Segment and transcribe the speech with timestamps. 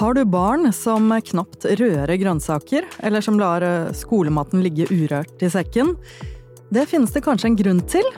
[0.00, 5.50] Har du barn som knapt rører grønnsaker, eller som lar eh, skolematen ligge urørt i
[5.52, 5.90] sekken?
[6.72, 8.08] Det finnes det kanskje en grunn til,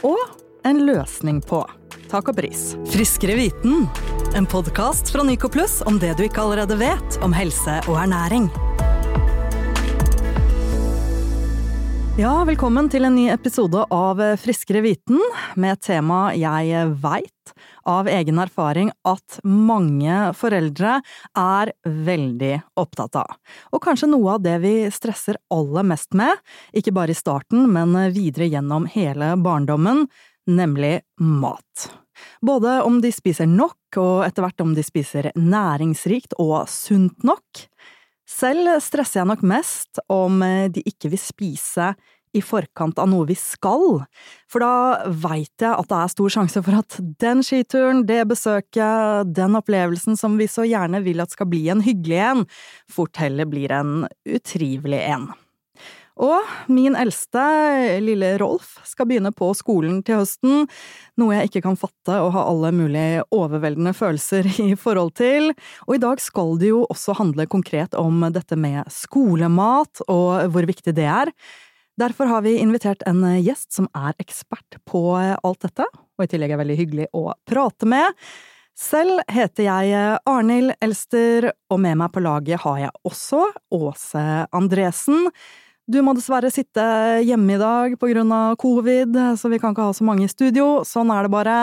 [0.00, 0.16] og
[0.64, 1.60] en løsning på.
[2.08, 2.70] Takk og pris.
[2.88, 3.84] Friskere viten,
[4.32, 8.48] en podkast fra Nyco Pluss om det du ikke allerede vet om helse og ernæring.
[12.18, 15.20] Ja, velkommen til en ny episode av Friskere viten,
[15.54, 17.52] med et tema jeg veit
[17.86, 20.96] av egen erfaring at mange foreldre
[21.38, 22.50] er veldig
[22.82, 23.38] opptatt av.
[23.70, 26.34] Og kanskje noe av det vi stresser aller mest med,
[26.74, 30.08] ikke bare i starten, men videre gjennom hele barndommen,
[30.50, 31.90] nemlig mat.
[32.42, 37.66] Både om de spiser nok, og etter hvert om de spiser næringsrikt og sunt nok.
[38.30, 40.40] Selv stresser jeg nok mest om
[40.70, 41.90] de ikke vil spise
[42.36, 44.02] i forkant av noe vi skal,
[44.50, 49.32] for da veit jeg at det er stor sjanse for at den skituren, det besøket,
[49.34, 52.44] den opplevelsen som vi så gjerne vil at skal bli en hyggelig en,
[52.90, 55.30] fort heller blir en utrivelig en.
[56.20, 57.40] Og min eldste,
[58.04, 60.66] lille Rolf, skal begynne på skolen til høsten,
[61.16, 65.54] noe jeg ikke kan fatte og ha alle mulige overveldende følelser i forhold til.
[65.88, 70.68] Og i dag skal det jo også handle konkret om dette med skolemat og hvor
[70.68, 71.32] viktig det er.
[72.00, 76.52] Derfor har vi invitert en gjest som er ekspert på alt dette, og i tillegg
[76.52, 78.12] er veldig hyggelig å prate med.
[78.76, 83.42] Selv heter jeg Arnhild Elster, og med meg på laget har jeg også
[83.76, 84.24] Åse
[84.56, 85.28] Andresen.
[85.90, 86.82] Du må dessverre sitte
[87.26, 90.84] hjemme i dag av covid, så vi kan ikke ha så mange i studio.
[90.86, 91.56] Sånn er det bare.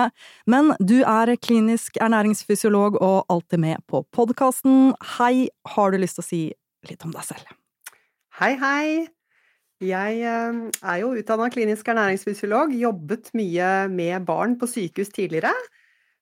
[0.46, 4.92] Men du er klinisk ernæringsfysiolog og alltid med på podkasten.
[5.16, 6.42] Hei, har du lyst til å si
[6.90, 7.56] litt om deg selv?
[8.42, 9.08] Hei, hei.
[9.80, 15.56] Jeg er jo utdanna klinisk ernæringsfysiolog, jobbet mye med barn på sykehus tidligere.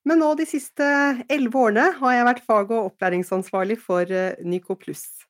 [0.05, 0.85] Men nå de siste
[1.25, 4.05] elleve årene har jeg vært fag- og opplæringsansvarlig for
[4.45, 5.24] Nyco Pluss.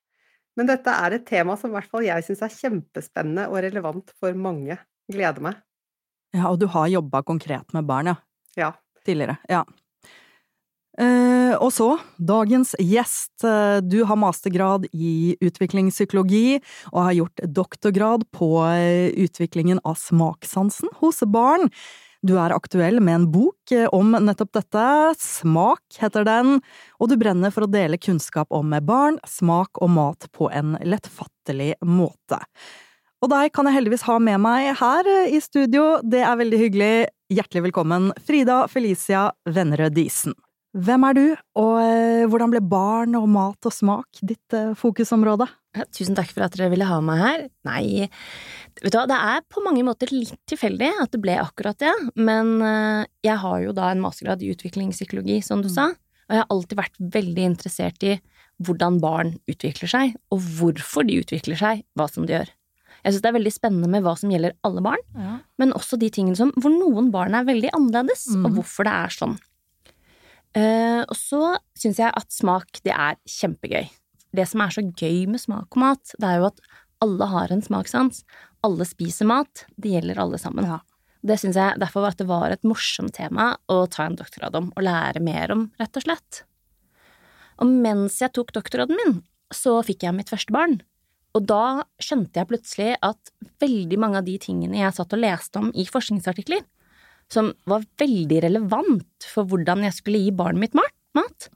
[0.56, 4.14] Men dette er et tema som i hvert fall jeg syns er kjempespennende og relevant
[4.20, 4.78] for mange.
[5.12, 5.58] Gleder meg.
[6.36, 8.16] Ja, og du har jobba konkret med barn, ja?
[8.58, 8.72] Ja.
[9.06, 9.38] Tidligere.
[9.52, 9.62] Ja.
[10.96, 13.44] Eh, og så, dagens gjest.
[13.84, 16.58] Du har mastergrad i utviklingspsykologi
[16.94, 18.50] og har gjort doktorgrad på
[19.28, 21.70] utviklingen av smakssansen hos barn.
[22.26, 24.86] Du er aktuell med en bok om nettopp dette,
[25.22, 26.56] Smak heter den,
[26.98, 31.76] og du brenner for å dele kunnskap om barn, smak og mat på en lettfattelig
[31.86, 32.40] måte.
[33.22, 36.96] Og deg kan jeg heldigvis ha med meg her i studio, det er veldig hyggelig.
[37.30, 40.34] Hjertelig velkommen, Frida Felicia Vennerød Disen.
[40.76, 41.26] Hvem er du,
[41.62, 41.78] og
[42.28, 45.48] hvordan ble barn og mat og smak ditt fokusområde?
[45.96, 47.46] Tusen takk for at dere ville ha meg her.
[47.68, 48.10] Nei,
[48.82, 51.94] vet du hva, det er på mange måter litt tilfeldig at det ble akkurat det,
[52.20, 52.58] men
[53.24, 55.94] jeg har jo da en mastergrad i utviklingspsykologi, som du sa,
[56.28, 58.18] og jeg har alltid vært veldig interessert i
[58.64, 62.52] hvordan barn utvikler seg, og hvorfor de utvikler seg, hva som de gjør.
[63.06, 65.40] Jeg synes det er veldig spennende med hva som gjelder alle barn, Ja.
[65.62, 68.48] men også de tingene som hvor noen barn er veldig annerledes, mm.
[68.48, 69.36] og hvorfor det er sånn.
[70.56, 73.90] Eh, og så syns jeg at smak, det er kjempegøy.
[74.36, 76.64] Det som er så gøy med smak og mat, det er jo at
[77.04, 78.24] alle har en smakssans.
[78.66, 79.66] Alle spiser mat.
[79.76, 80.68] Det gjelder alle sammen.
[80.68, 80.80] Ja.
[81.26, 84.58] Det syns jeg derfor var at det var et morsomt tema å ta en doktorgrad
[84.60, 86.44] om, og lære mer om, rett og slett.
[87.64, 89.18] Og mens jeg tok doktorgraden min,
[89.54, 90.80] så fikk jeg mitt første barn.
[91.36, 93.32] Og da skjønte jeg plutselig at
[93.64, 96.64] veldig mange av de tingene jeg satt og leste om i forskningsartikler,
[97.32, 101.50] som var veldig relevant for hvordan jeg skulle gi barnet mitt mat, mat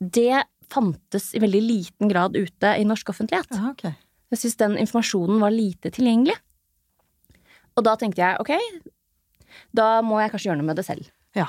[0.00, 3.50] det fantes i veldig liten grad ute i norsk offentlighet.
[3.56, 3.96] Aha, okay.
[4.30, 6.36] Jeg syns den informasjonen var lite tilgjengelig.
[7.76, 8.52] Og da tenkte jeg ok,
[9.76, 11.10] da må jeg kanskje gjøre noe med det selv.
[11.36, 11.48] Ja.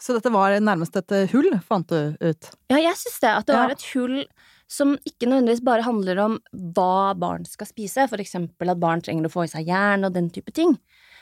[0.00, 2.50] Så dette var nærmest et hull, fant du ut?
[2.72, 3.30] Ja, jeg syns det.
[3.30, 3.62] At det Ja.
[3.62, 4.24] var et hull
[4.68, 6.38] som ikke nødvendigvis bare handler om
[6.74, 10.12] hva barn skal spise, for eksempel at barn trenger å få i seg jern og
[10.16, 10.78] den type ting,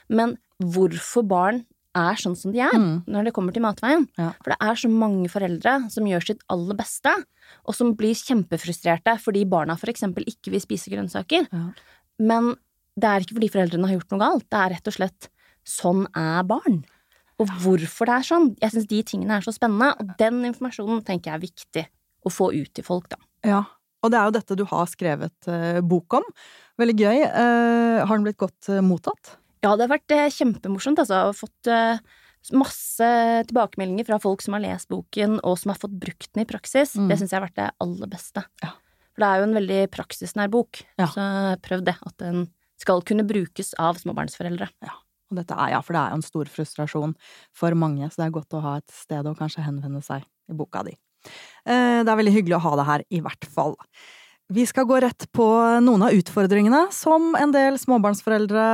[0.08, 1.64] men hvorfor barn
[1.94, 3.04] er sånn som de er Mm.
[3.06, 4.06] når det kommer til matveien.
[4.16, 4.30] Ja.
[4.42, 7.12] For det er så mange foreldre som gjør sitt aller beste,
[7.66, 11.48] og som blir kjempefrustrerte fordi barna for eksempel ikke vil spise grønnsaker.
[11.52, 11.72] Ja.
[12.18, 12.56] Men
[12.98, 15.28] det er ikke fordi foreldrene har gjort noe galt, det er rett og slett
[15.64, 16.84] sånn er barn.
[17.40, 18.56] Og hvorfor det er sånn.
[18.60, 21.86] Jeg syns de tingene er så spennende, og den informasjonen tenker jeg er viktig
[22.24, 23.16] å få ut til folk, da.
[23.44, 23.64] Ja,
[24.02, 26.22] og det er jo dette du har skrevet eh, bok om.
[26.78, 27.22] Veldig gøy.
[27.26, 29.36] Eh, har den blitt godt eh, mottatt?
[29.62, 31.14] Ja, det har vært eh, kjempemorsomt, altså.
[31.18, 32.00] Jeg har fått eh,
[32.58, 33.10] masse
[33.48, 36.96] tilbakemeldinger fra folk som har lest boken, og som har fått brukt den i praksis.
[36.98, 37.06] Mm.
[37.12, 38.42] Det syns jeg har vært det aller beste.
[38.64, 38.72] Ja.
[39.12, 41.06] For det er jo en veldig praksisnær bok, Ja.
[41.12, 41.24] så
[41.62, 41.94] prøv det.
[42.08, 42.46] At den
[42.82, 44.70] skal kunne brukes av småbarnsforeldre.
[45.30, 47.14] Og dette er, ja, for det er jo en stor frustrasjon
[47.56, 50.56] for mange, så det er godt å ha et sted å kanskje henvende seg i
[50.58, 50.96] boka di.
[51.64, 53.76] Eh, det er veldig hyggelig å ha deg her, i hvert fall.
[54.52, 55.44] Vi skal gå rett på
[55.80, 58.64] noen av utfordringene som en del småbarnsforeldre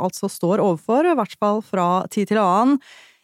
[0.00, 2.80] altså står overfor, i hvert fall fra tid til annen.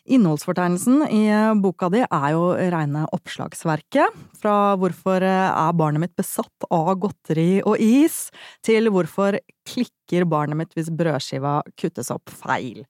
[0.06, 1.24] Innholdsfortegnelsen i
[1.58, 4.20] boka di er jo reine oppslagsverket.
[4.38, 8.28] Fra hvorfor er barnet mitt besatt av godteri og is,
[8.62, 12.84] til hvorfor klikker barnet mitt hvis brødskiva kuttes opp feil.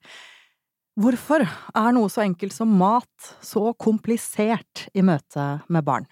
[0.97, 6.05] Hvorfor er noe så enkelt som mat så komplisert i møte med barn?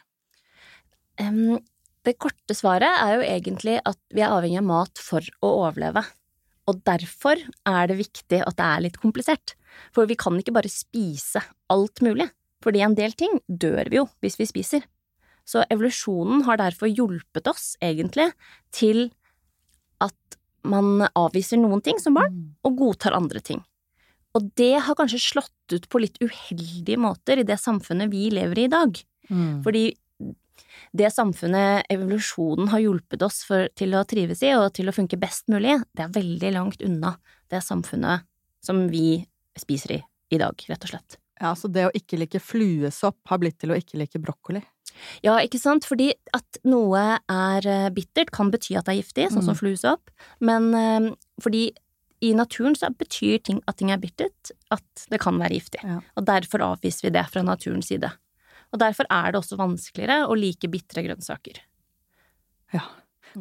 [1.22, 1.62] Um,
[2.06, 6.06] det korte svaret er jo egentlig at vi er avhengig av mat for å overleve.
[6.70, 9.54] Og derfor er det viktig at det er litt komplisert.
[9.94, 11.44] For vi kan ikke bare spise
[11.74, 12.30] alt mulig,
[12.64, 14.86] fordi en del ting dør vi jo hvis vi spiser.
[15.46, 18.32] Så evolusjonen har derfor hjulpet oss, egentlig,
[18.74, 19.12] til
[20.02, 22.56] at man avviser noen ting som barn, Mm.
[22.66, 23.64] og godtar andre ting.
[24.34, 28.58] Og det har kanskje slått ut på litt uheldige måter i det samfunnet vi lever
[28.58, 28.98] i i dag.
[29.30, 29.64] Mm.
[29.64, 29.96] Fordi
[30.96, 35.20] det samfunnet evolusjonen har hjulpet oss for, til å trives i og til å funke
[35.20, 37.16] best mulig, det er veldig langt unna
[37.54, 38.26] det samfunnet
[38.66, 39.26] som vi
[39.60, 40.04] spiser i
[40.34, 41.18] i dag, rett og slett.
[41.40, 44.64] Ja, så det å ikke like fluesopp har blitt til å ikke like brokkoli?
[45.22, 49.28] Ja, ikke sant, fordi at noe er eh, bittert kan bety at det er giftig,
[49.34, 49.60] sånn som Mm.
[49.60, 50.10] fluesopp,
[50.40, 51.10] men eh,
[51.44, 51.68] fordi
[52.24, 55.84] i naturen så betyr ting at ting er bittert, at det kan være giftig.
[55.84, 56.00] Ja.
[56.16, 58.10] Og derfor avviser vi det fra naturens side.
[58.76, 61.62] Og derfor er det også vanskeligere å like bitre grønnsaker.
[62.76, 62.84] Ja.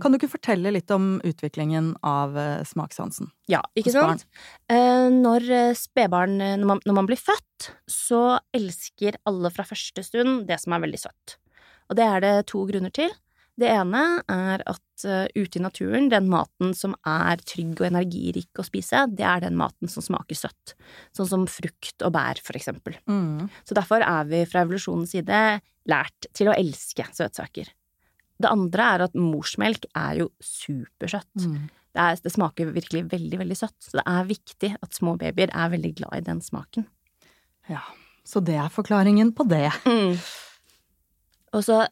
[0.03, 3.29] Kan du ikke fortelle litt om utviklingen av eh, smakssansen?
[3.51, 4.25] Ja, ikke sant?
[4.73, 10.03] Eh, når eh, spedbarn når man, når man blir født, så elsker alle fra første
[10.07, 11.37] stund det som er veldig søtt.
[11.91, 13.13] Og det er det to grunner til.
[13.55, 18.59] Det ene er at eh, ute i naturen, den maten som er trygg og energirik
[18.59, 20.75] å spise, det er den maten som smaker søtt.
[21.15, 22.99] Sånn som frukt og bær, for eksempel.
[23.07, 23.47] Mm.
[23.63, 25.45] Så derfor er vi fra evolusjonens side
[25.91, 27.71] lært til å elske søtsaker.
[28.43, 31.31] Det andre er at morsmelk er jo supersøtt.
[31.39, 31.69] Mm.
[31.95, 35.55] Det, er, det smaker virkelig veldig, veldig søtt, så det er viktig at små babyer
[35.55, 36.89] er veldig glad i den smaken.
[37.71, 37.87] Ja,
[38.27, 39.69] så det er forklaringen på det.
[41.55, 41.85] Og så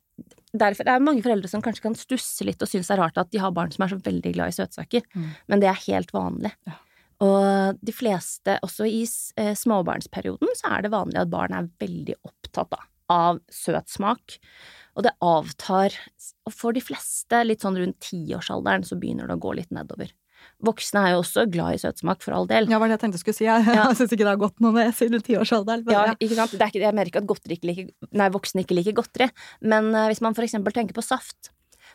[0.52, 3.30] Derfor er mange foreldre som kanskje kan stusse litt og synes det er rart at
[3.32, 5.30] de har barn som er så veldig glad i søtsaker, Mm.
[5.48, 6.52] men det er helt vanlig.
[6.68, 6.74] Ja.
[7.22, 9.02] Og de fleste, også i
[9.38, 14.38] eh, småbarnsperioden, så er det vanlig at barn er veldig opptatt da, av søt smak.
[14.96, 15.94] Og det avtar,
[16.44, 20.10] og for de fleste, litt sånn rundt tiårsalderen, så begynner det å gå litt nedover.
[20.62, 22.68] Voksne er jo også glad i søtsmak, for all del.
[22.70, 23.46] Ja, var det jeg tenkte jeg skulle si.
[23.48, 23.88] Jeg, Ja.
[23.88, 25.84] jeg syns ikke det har gått noe med siden tiårsalderen.
[25.90, 26.14] Ja, ja.
[26.20, 26.52] ikke sant?
[26.54, 29.30] Det er ikke, jeg merker at ikke liker, nei, voksne ikke liker godteri,
[29.62, 31.50] men uh, hvis man for eksempel tenker på saft,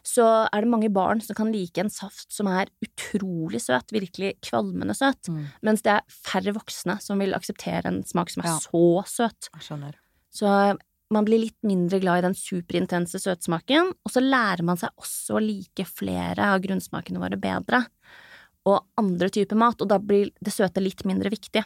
[0.07, 0.23] så
[0.53, 4.93] er det mange barn som kan like en saft som er utrolig søt, virkelig kvalmende
[4.95, 8.59] søt, Mm, mens det er færre voksne som vil akseptere en smak som er Ja.
[8.61, 9.49] så søt.
[9.55, 9.95] jeg skjønner.
[10.31, 10.77] Så
[11.11, 15.37] man blir litt mindre glad i den superintense søtsmaken, og så lærer man seg også
[15.39, 17.85] å like flere av grunnsmakene våre bedre,
[18.67, 21.63] og andre typer mat, og da blir det søte litt mindre viktig.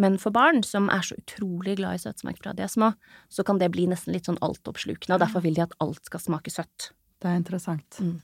[0.00, 2.90] Men for barn som er så utrolig glad i søtsmak fra de er små,
[3.30, 6.22] så kan det bli nesten litt sånn altoppslukende, og derfor vil de at alt skal
[6.22, 6.90] smake søtt.
[7.22, 8.00] Det er interessant.
[8.02, 8.18] Mm.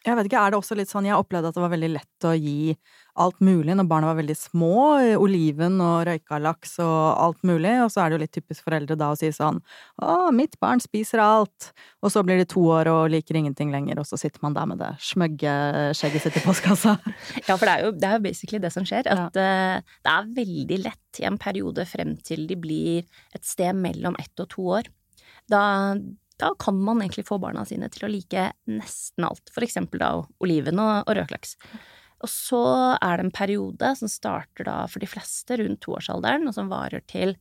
[0.00, 2.24] Jeg vet ikke, er det også litt sånn, jeg opplevde at det var veldig lett
[2.24, 2.72] å gi
[3.20, 4.76] alt mulig når barna var veldig små,
[5.20, 8.96] oliven og røyka laks og alt mulig, og så er det jo litt typisk foreldre
[8.96, 9.58] da å si sånn,
[10.00, 11.68] å, mitt barn spiser alt,
[12.00, 14.70] og så blir de to år og liker ingenting lenger, og så sitter man der
[14.70, 15.56] med det smøgge
[15.98, 16.96] skjegget sitt i postkassa.
[17.48, 20.14] Ja, for det er jo, det er jo basically det som skjer, at eh, det
[20.14, 23.04] er veldig lett i en periode frem til de blir
[23.36, 24.88] et sted mellom ett og to år.
[25.50, 25.62] Da,
[26.40, 30.12] da kan man egentlig få barna sine til å like nesten alt, for eksempel da
[30.42, 31.56] oliven og, og rødklaks.
[32.20, 32.62] Og så
[32.96, 37.04] er det en periode som starter da for de fleste rundt toårsalderen, og som varer
[37.08, 37.36] til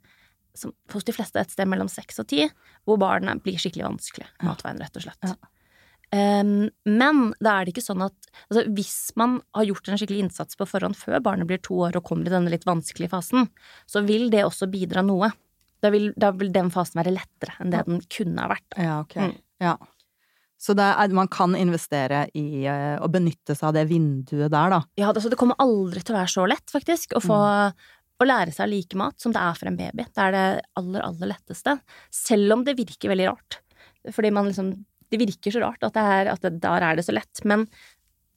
[0.57, 2.45] som, hos de fleste et sted mellom seks og ti,
[2.87, 5.31] hvor barna blir skikkelig vanskelig matveien, rett og slett.
[5.31, 5.37] Ja.
[6.09, 8.15] Um, men da er det ikke sånn at
[8.47, 11.99] altså, hvis man har gjort en skikkelig innsats på forhånd før barnet blir to år
[11.99, 13.45] og kommer i denne litt vanskelige fasen,
[13.85, 15.29] så vil det også bidra noe.
[15.79, 18.67] Da vil, da vil den fasen være lettere enn det den kunne ha vært.
[18.75, 19.15] Ja, ok.
[19.29, 19.37] Mm.
[19.63, 19.77] Ja.
[20.59, 24.81] Så er, man kan investere i eh, å benytte seg av det vinduet der, da.
[24.99, 27.39] Ja, altså, det kommer aldri til å være så lett, faktisk, å få
[28.19, 30.03] å lære seg like mat som det er for en baby.
[30.11, 30.45] Det er det
[30.79, 31.77] aller, aller letteste.
[32.11, 33.61] Selv om det virker veldig rart.
[34.15, 34.73] Fordi man liksom
[35.09, 37.63] Det virker så rart at, det er, at det, der er det så lett, men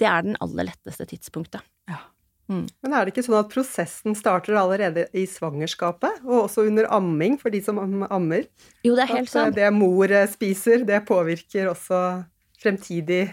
[0.00, 1.60] det er den aller letteste tidspunktet.
[2.50, 7.38] Men er det ikke sånn at prosessen starter allerede i svangerskapet, og også under amming
[7.40, 8.48] for de som ammer?
[8.84, 9.60] Jo, det er helt At eh, sant.
[9.60, 12.02] det mor eh, spiser, det påvirker også
[12.62, 13.24] fremtidig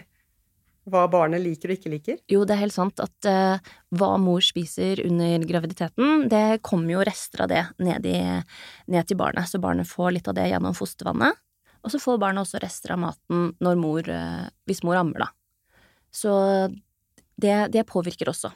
[0.90, 2.18] hva barnet liker og ikke liker?
[2.30, 3.60] Jo, det er helt sant at uh,
[3.94, 8.16] hva mor spiser under graviditeten, det kommer jo rester av det ned, i,
[8.90, 11.38] ned til barnet, så barnet får litt av det gjennom fostervannet.
[11.84, 15.30] Og så får barnet også rester av maten når mor, uh, hvis mor ammer, da.
[16.10, 16.32] Så
[17.40, 18.50] det, det påvirker også.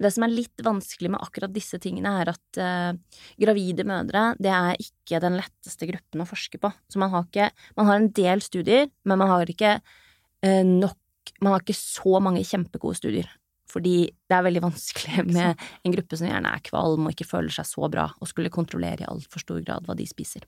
[0.00, 4.50] Det som er litt vanskelig med akkurat disse tingene, er at uh, gravide mødre, det
[4.52, 6.72] er ikke den letteste gruppen å forske på.
[6.90, 10.98] Så man har ikke Man har en del studier, men man har ikke uh, nok
[11.40, 13.30] Man har ikke så mange kjempegode studier.
[13.70, 17.54] Fordi det er veldig vanskelig med en gruppe som gjerne er kvalm og ikke føler
[17.54, 20.44] seg så bra, og skulle kontrollere i altfor stor grad hva de spiser.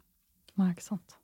[0.57, 0.73] Nei.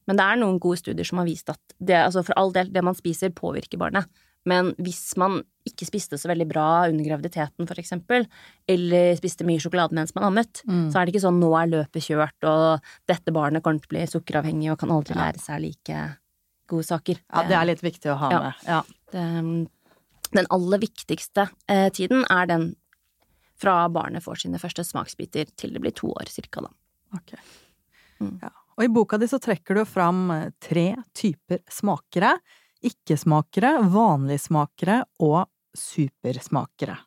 [0.09, 2.73] Men det er noen gode studier som har vist at det, altså for all del,
[2.73, 4.09] det man spiser, påvirker barnet.
[4.49, 8.27] Men hvis man ikke spiste så veldig bra under graviditeten, for eksempel,
[8.71, 10.89] eller spiste mye sjokolade mens man ammet, mm.
[10.91, 13.95] så er det ikke sånn nå er løpet kjørt, og dette barnet kommer til å
[13.95, 16.01] bli sukkeravhengig og kan aldri lære seg like
[16.73, 17.23] gode saker.
[17.29, 18.43] Ja, det er litt viktig å ha ja.
[18.43, 18.67] med.
[18.67, 18.81] Ja.
[19.13, 19.27] Det,
[20.33, 22.71] den aller viktigste eh, tiden er den
[23.63, 26.73] fra barnet får sine første smaksbiter til det blir to år cirka, da.
[27.21, 27.39] Okay.
[28.23, 28.39] Mm.
[28.43, 28.51] Ja.
[28.79, 32.35] Og i boka di så trekker du fram eh, tre typer smakere
[32.87, 35.47] ikke-smakere, vanlige smakere og
[35.79, 36.99] supersmakere.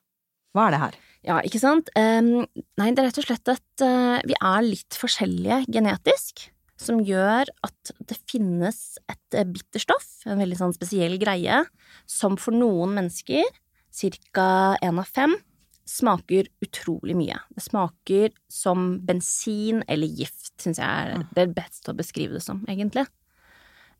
[0.55, 0.97] Hva er det her?
[1.25, 1.89] Ja, ikke sant?
[1.97, 2.45] Um,
[2.79, 6.45] nei, det er rett og slett at uh, vi er litt forskjellige genetisk,
[6.79, 8.79] som gjør at det finnes
[9.11, 11.63] et uh, bitterstoff, en veldig sånn spesiell greie,
[12.07, 13.43] som for noen mennesker,
[14.35, 14.47] ca.
[14.83, 15.35] én av fem,
[15.85, 17.37] smaker utrolig mye.
[17.53, 21.27] Det smaker som bensin eller gift, syns jeg er mm.
[21.37, 23.05] det beste å beskrive det som, egentlig.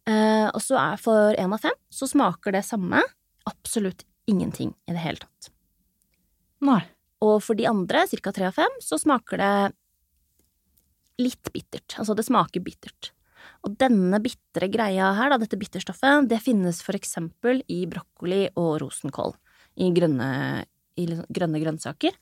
[0.05, 3.01] Eh, og så er for én av fem så smaker det samme
[3.49, 5.49] absolutt ingenting i det hele tatt.
[6.65, 6.83] Nei.
[7.25, 8.31] Og for de andre, ca.
[8.35, 9.55] tre av fem, så smaker det
[11.21, 11.95] litt bittert.
[11.97, 13.11] Altså, det smaker bittert.
[13.65, 18.81] Og denne bitre greia her, da, dette bitterstoffet, det finnes for eksempel i brokkoli og
[18.83, 19.33] rosenkål.
[19.81, 20.29] I grønne,
[20.99, 22.17] i grønne grønnsaker.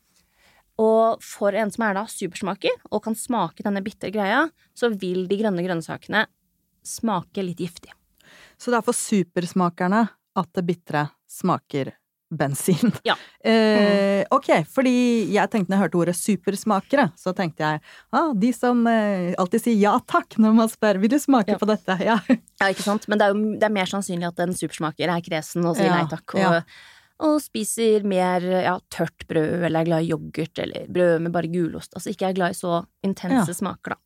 [0.82, 4.46] Og for en som er da supersmaker, og kan smake denne bitre greia,
[4.78, 6.26] så vil de grønne grønnsakene
[6.88, 7.94] smake litt giftig.
[8.58, 10.06] Så det er for supersmakerne
[10.40, 11.94] at det bitre smaker
[12.38, 12.92] bensin.
[13.04, 13.16] Ja.
[13.50, 14.94] Eh, ok, fordi
[15.34, 17.82] jeg tenkte når jeg hørte ordet supersmakere, så tenkte jeg
[18.16, 21.60] ah, de som eh, alltid sier ja takk når man spør vil du smake ja.
[21.60, 21.98] på dette.
[22.06, 22.18] Ja.
[22.62, 23.08] ja, ikke sant.
[23.12, 25.92] Men det er jo det er mer sannsynlig at en supersmaker er kresen og sier
[25.92, 26.38] nei takk.
[26.40, 26.78] Og,
[27.28, 31.52] og, spiser mer ja, tørt brød, eller er glad i yoghurt, eller brød med bare
[31.52, 31.94] gulost.
[31.98, 34.02] Altså ikke er glad i så intense smaker, da.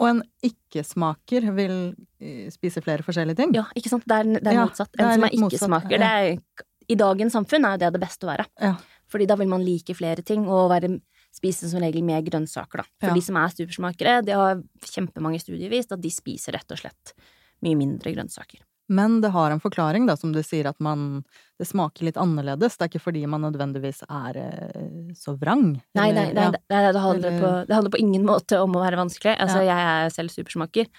[0.00, 1.76] Og en ikke-smaker vil
[2.22, 3.54] eh, spise flere forskjellige ting?
[3.56, 4.06] Ja, ikke sant.
[4.08, 4.92] Det er, det er ja, motsatt.
[4.96, 6.66] En er som er ikke-smaker, ja.
[6.90, 8.46] I dagens samfunn er det det beste å være.
[8.60, 8.74] Ja.
[9.12, 10.96] Fordi da vil man like flere ting, og være,
[11.32, 12.88] spise som regel mer grønnsaker, da.
[13.04, 16.80] For de som er supersmakere, det har kjempemange studier vist at de spiser rett og
[16.80, 17.14] slett
[17.62, 18.64] mye mindre grønnsaker.
[18.92, 21.22] Men det har en forklaring, da, som du sier, at man
[21.60, 22.74] Det smaker litt annerledes.
[22.76, 25.76] Det er ikke fordi man nødvendigvis er eh, så vrang.
[25.94, 28.82] Nei, nei, nei, nei, det, det, handler på, det, handler på, ingen måte om å
[28.82, 29.36] være vanskelig.
[29.38, 29.76] Altså, ja.
[29.76, 30.90] jeg er selv supersmaker.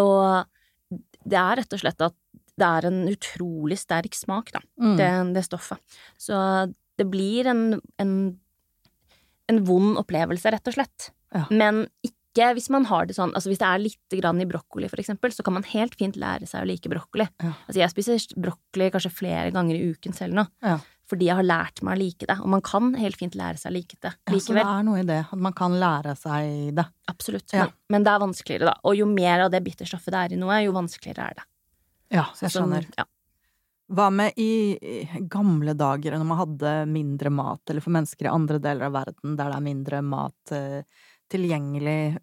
[0.00, 2.16] Og det er rett og slett at
[2.56, 4.96] det er en utrolig sterk smak, da, mm.
[4.96, 6.00] det, det, stoffet.
[6.16, 6.38] Så
[6.96, 7.64] det blir en,
[8.00, 8.14] en,
[9.52, 11.10] en vond opplevelse, rett og slett.
[11.36, 11.44] Ja.
[11.52, 14.48] Men ikke ikke hvis man har det sånn Altså hvis det er litt grann i
[14.48, 17.26] brokkoli, for eksempel, så kan man helt fint lære seg å like brokkoli.
[17.42, 17.54] Ja.
[17.66, 20.46] Altså jeg spiser brokkoli kanskje flere ganger i uken selv nå.
[20.64, 20.78] Ja.
[21.06, 22.36] Fordi jeg har lært meg å like det.
[22.42, 24.40] Og man kan helt fint lære seg å like det likevel.
[24.40, 25.20] Ja, så det er noe i det.
[25.30, 26.86] At man kan lære seg det.
[27.12, 27.52] Absolutt.
[27.54, 28.74] Men, men, det er vanskeligere, da.
[28.90, 31.46] Og jo mer av det bitterstoffet det er i noe, jo vanskeligere er det.
[32.16, 32.88] Ja, jeg skjønner.
[32.90, 33.06] Så, ja.
[33.86, 38.58] Hva med i gamle dager, når man hadde mindre mat, eller for mennesker i andre
[38.58, 40.82] deler av verden der det er mindre mat eh,
[41.30, 42.16] tilgjengelig?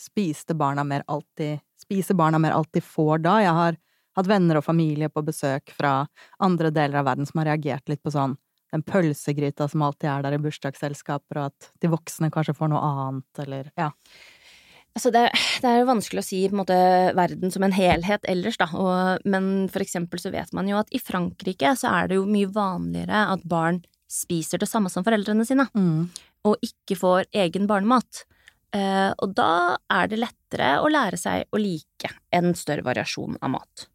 [0.00, 3.36] Spiste barna mer alltid Spiser barna mer alltid får da?
[3.44, 3.76] Jeg har
[4.16, 6.06] hatt venner og familie på besøk fra
[6.42, 8.34] andre deler av verden som har reagert litt på sånn
[8.72, 12.82] den pølsegryta som alltid er der i bursdagsselskaper, og at de voksne kanskje får noe
[12.82, 13.92] annet, eller ja.
[14.96, 15.26] Altså det,
[15.60, 16.76] det, er jo vanskelig å si måte
[17.16, 20.88] verden som en helhet ellers, da, og, men for eksempel så vet man jo at
[20.96, 25.44] i Frankrike så er det jo mye vanligere at barn spiser det samme som foreldrene
[25.44, 25.68] sine.
[25.76, 26.08] Mm
[26.46, 28.24] og ikke får egen barnemat.
[28.74, 33.54] Eh, og da er det lettere å lære seg å like en større variasjon av
[33.56, 33.86] mat.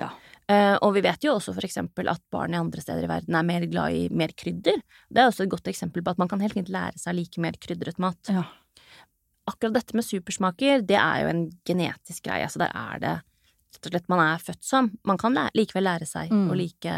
[0.00, 0.10] Ja.
[0.50, 3.36] Eh, og vi vet jo også for eksempel at barn i andre steder i verden
[3.38, 4.82] er mer glad i mer krydder.
[5.08, 7.20] Det er også et godt eksempel på at man kan helt fint lære seg å
[7.20, 8.32] like mer krydret mat.
[8.32, 8.48] Ja.
[9.50, 13.16] Akkurat dette med supersmaker, det er jo en genetisk greie, så der er det
[13.70, 14.92] rett og slett man er født som.
[15.06, 16.46] Man kan lære, likevel lære seg mm.
[16.50, 16.94] å like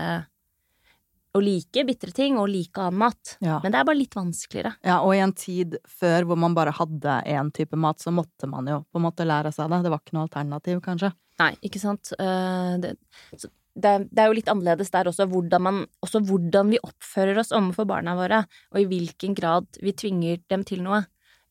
[1.33, 3.37] å like bitre ting og like annen mat.
[3.41, 3.59] Ja.
[3.63, 4.75] Men det er bare litt vanskeligere.
[4.85, 8.49] Ja, og i en tid før hvor man bare hadde én type mat, så måtte
[8.51, 9.81] man jo på en måte lære seg det.
[9.87, 11.13] Det var ikke noe alternativ, kanskje.
[11.41, 12.13] Nei, ikke sant.
[12.13, 12.93] Det,
[13.33, 17.55] det, det, er jo litt annerledes der også hvordan, man, også hvordan vi oppfører oss
[17.57, 18.45] overfor barna våre,
[18.75, 21.01] og i hvilken grad vi tvinger dem til noe.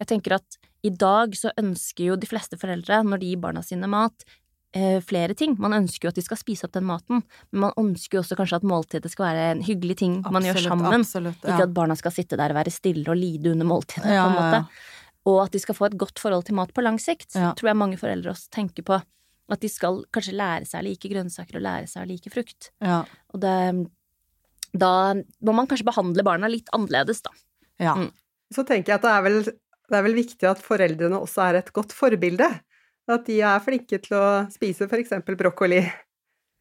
[0.01, 3.61] Jeg tenker at i dag så ønsker jo de fleste foreldre, når de gir barna
[3.61, 4.23] sine mat,
[4.73, 5.55] eh, flere ting.
[5.59, 7.21] Man ønsker jo at de skal spise opp den maten,
[7.51, 10.61] men man ønsker jo også kanskje at måltidet skal være en hyggelig ting man gjør
[10.63, 10.93] sammen.
[11.01, 14.25] absolutt, Ikke at barna skal sitte der og være stille og lide under måltidet, Ja,
[14.25, 14.59] på en ja, måte.
[14.63, 14.65] ja.
[15.31, 17.53] Og at de skal få et godt forhold til mat på lang sikt, Ja.
[17.53, 19.01] tror jeg mange foreldre også tenker på.
[19.51, 22.71] At de skal kanskje lære seg å like grønnsaker og lære seg å like frukt.
[22.81, 23.03] Ja.
[23.33, 23.91] Og det,
[24.73, 27.31] da må man kanskje behandle barna litt annerledes, da.
[27.79, 27.93] ja.
[27.95, 28.11] Mm.
[28.51, 29.43] Så tenker jeg at det er, vel,
[29.91, 32.47] det er vel viktig at foreldrene også er et godt forbilde.
[33.11, 35.81] At de er flinke til å spise eksempel brokkoli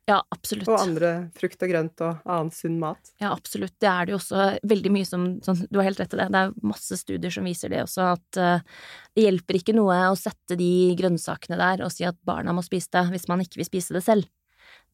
[0.09, 0.67] Ja, absolutt.
[0.73, 3.13] og andre frukt og grønt og annen sunn mat.
[3.23, 3.77] Ja, absolutt.
[3.79, 6.29] Det er det jo også veldig mye som sånn, Du har helt rett i det.
[6.33, 8.83] Det er masse studier som viser det også, at uh,
[9.15, 12.91] det hjelper ikke noe å sette de grønnsakene der og si at barna må spise
[12.97, 14.27] det, hvis man ikke vil spise det selv.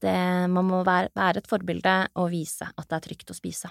[0.04, 0.12] Det,
[0.52, 3.70] man må være, være et forbilde og vise at det er trygt å spise.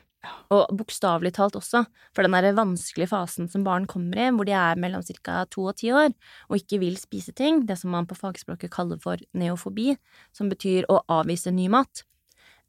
[0.50, 1.84] Og bokstavelig talt også,
[2.18, 5.44] for den der vanskelige fasen som barn kommer i, hvor de er mellom ca.
[5.46, 6.10] to og ti år
[6.50, 9.94] og ikke vil spise ting, det som man på fagspråket kaller for neofobi,
[10.34, 12.04] som betyr å avvise ny mat.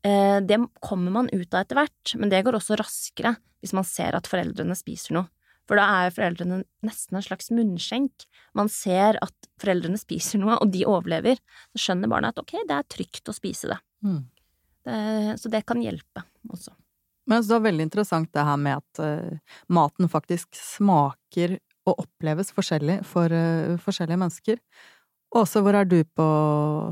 [0.05, 3.85] Eh, Det kommer man ut av etter hvert, men det går også raskere hvis man
[3.89, 5.31] ser at foreldrene spiser noe.
[5.67, 8.27] For da er foreldrene nesten en slags munnskjenk.
[8.57, 11.41] Man ser at foreldrene spiser noe, og de overlever.
[11.75, 13.79] Så skjønner barna at ok, det er trygt å spise det.
[14.07, 14.25] Mm.
[14.87, 14.99] det
[15.43, 16.75] så det kan hjelpe også.
[17.27, 21.57] Men så det var veldig interessant det her med at uh, maten faktisk smaker
[21.87, 24.63] og oppleves forskjellig for uh, forskjellige mennesker.
[25.37, 26.27] Åse, hvor er du på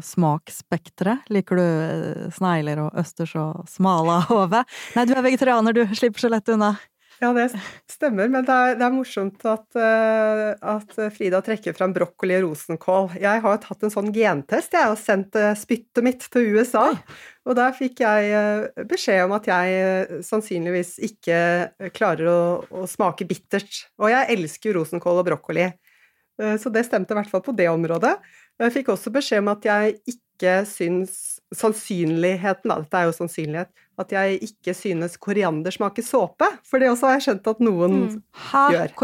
[0.04, 1.30] smaksspekteret?
[1.32, 4.64] Liker du eh, snegler og østers og smalahove?
[4.96, 6.74] Nei, du er vegetarianer, du slipper så lett unna.
[7.22, 7.46] Ja, det
[7.90, 12.48] stemmer, men det er, det er morsomt at, eh, at Frida trekker fram brokkoli og
[12.48, 13.14] rosenkål.
[13.22, 16.88] Jeg har tatt en sånn gentest, jeg, og sendt eh, spyttet mitt til USA.
[17.46, 21.38] Og der fikk jeg eh, beskjed om at jeg sannsynligvis ikke
[21.94, 22.42] klarer å,
[22.82, 23.84] å smake bittert.
[24.02, 25.70] Og jeg elsker jo rosenkål og brokkoli.
[26.58, 28.16] Så det stemte i hvert fall på det området.
[28.58, 30.23] Jeg fikk også beskjed om at jeg ikke
[30.66, 33.68] syns Sannsynligheten, da, dette er jo sannsynlighet,
[34.02, 36.48] at jeg ikke synes koriander smaker såpe.
[36.66, 38.16] For det også har jeg skjønt at noen Mm.
[38.50, 38.64] Hæ?
[38.74, 38.94] Gjør.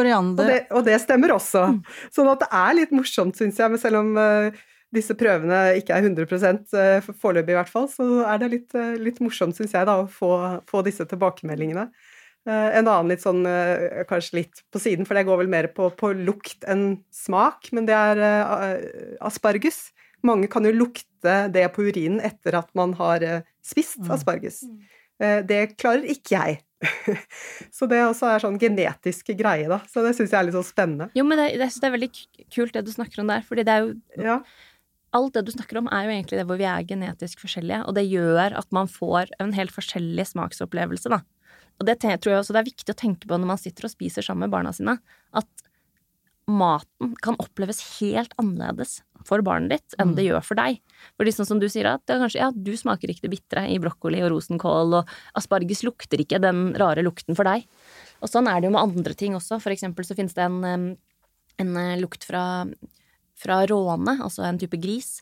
[0.43, 1.63] Og det, og det stemmer også.
[2.17, 3.71] Sånn at det er litt morsomt, syns jeg.
[3.71, 4.51] Men selv om uh,
[4.95, 6.27] disse prøvene ikke er 100
[6.75, 10.01] uh, foreløpig i hvert fall, så er det litt, eh, litt morsomt, syns jeg, da,
[10.03, 10.33] å få,
[10.71, 11.87] få disse tilbakemeldingene.
[12.49, 15.71] Eh, en annen litt sånn, eh, kanskje litt på siden, for det går vel mer
[15.77, 18.25] på, på lukt enn smak, men det er
[19.21, 19.91] asparges.
[20.27, 24.11] Mange kan jo lukte det på urinen etter at man har eh, spist Mm.
[24.17, 24.63] aspargus.
[25.21, 26.61] Eh, Det klarer ikke jeg.
[27.77, 29.81] Så det også er sånn genetisk greie, da.
[29.89, 31.11] Så det syns jeg er litt sånn spennende.
[31.17, 32.11] Jo, men det, jeg synes det er veldig
[32.57, 34.39] kult det du snakker om der, fordi det er jo Ja.
[35.13, 37.97] Alt det du snakker om, er jo egentlig det hvor vi er genetisk forskjellige, og
[37.97, 41.19] det gjør at man får en helt forskjellig smaksopplevelse, da.
[41.81, 43.91] Og det tror jeg også det er viktig å tenke på når man sitter og
[43.91, 44.99] spiser sammen med barna sine,
[45.35, 45.49] at
[46.51, 50.81] maten kan oppleves helt annerledes for barnet ditt enn det gjør for deg.
[51.19, 53.79] Fordi sånn som du sier, at det kanskje, ja, du smaker ikke det bitre i
[53.83, 57.67] brokkoli og rosenkål, og asparges lukter ikke den rare lukten for deg.
[58.21, 59.61] Og sånn er det jo med andre ting også.
[59.63, 60.91] For eksempel så finnes det en,
[61.61, 62.45] en eh, lukt fra,
[63.41, 65.19] fra råne, altså en type gris.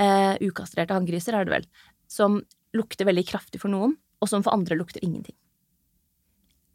[0.00, 1.68] Eh, ukastrerte hanngriser er det vel.
[2.12, 2.42] Som
[2.76, 5.36] lukter veldig kraftig for noen, og som for andre lukter ingenting.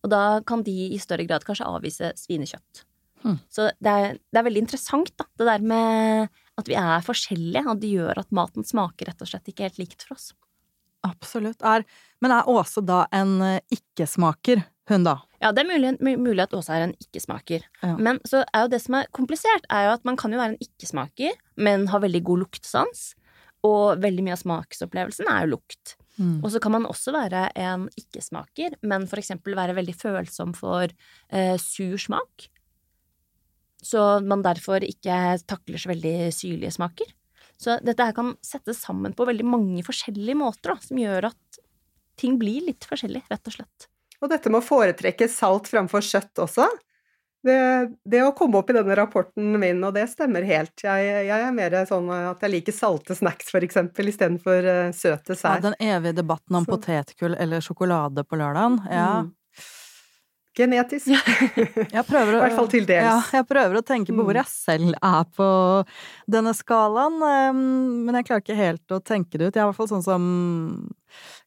[0.06, 2.86] Og da kan de i større grad kanskje avvise svinekjøtt.
[3.24, 3.38] Hmm.
[3.52, 7.64] Så det er, det er veldig interessant, da, det der med at vi er forskjellige,
[7.70, 10.32] og det gjør at maten smaker rett og slett ikke helt likt for oss.
[11.06, 11.62] Absolutt.
[11.66, 11.86] Er,
[12.24, 15.18] men er Åse da en eh, ikke-smaker, hun da?
[15.44, 17.66] Ja, det er mulig, mulig at Åse er en ikke-smaker.
[17.84, 17.94] Ja.
[18.02, 20.56] Men så er jo det som er komplisert, er jo at man kan jo være
[20.56, 23.08] en ikke-smaker, men ha veldig god luktsans.
[23.68, 25.98] Og veldig mye av smaksopplevelsen er jo lukt.
[26.18, 26.40] Mm.
[26.42, 30.88] Og så kan man også være en ikke-smaker, men for eksempel være veldig følsom for
[30.88, 32.48] eh, sur smak.
[33.88, 37.14] Så man derfor ikke takler så veldig syrlige smaker.
[37.58, 41.62] Så dette her kan settes sammen på veldig mange forskjellige måter, da, som gjør at
[42.20, 43.88] ting blir litt forskjellig, rett og slett.
[44.22, 46.68] Og dette med å foretrekke salt framfor kjøtt også.
[47.48, 47.58] Det,
[48.04, 50.74] det å komme opp i denne rapporten min, og det stemmer helt.
[50.84, 55.38] Jeg, jeg er mer sånn at jeg liker salte snacks, for eksempel, istedenfor uh, søte
[55.38, 58.82] Ja, den evige debatten om Så- potetgull eller sjokolade på lørdagen.
[58.92, 59.10] Ja.
[59.22, 59.34] Mm.
[60.58, 61.12] Genetisk.
[61.96, 63.06] Jeg prøver å, I hvert fall til dels.
[63.06, 64.40] Ja, jeg prøver å tenke på hvor Mm.
[64.42, 65.48] jeg selv er på
[66.34, 67.60] denne skalaen, um,
[68.08, 69.54] men jeg klarer ikke helt å tenke det ut.
[69.54, 70.26] Jeg er i hvert fall sånn som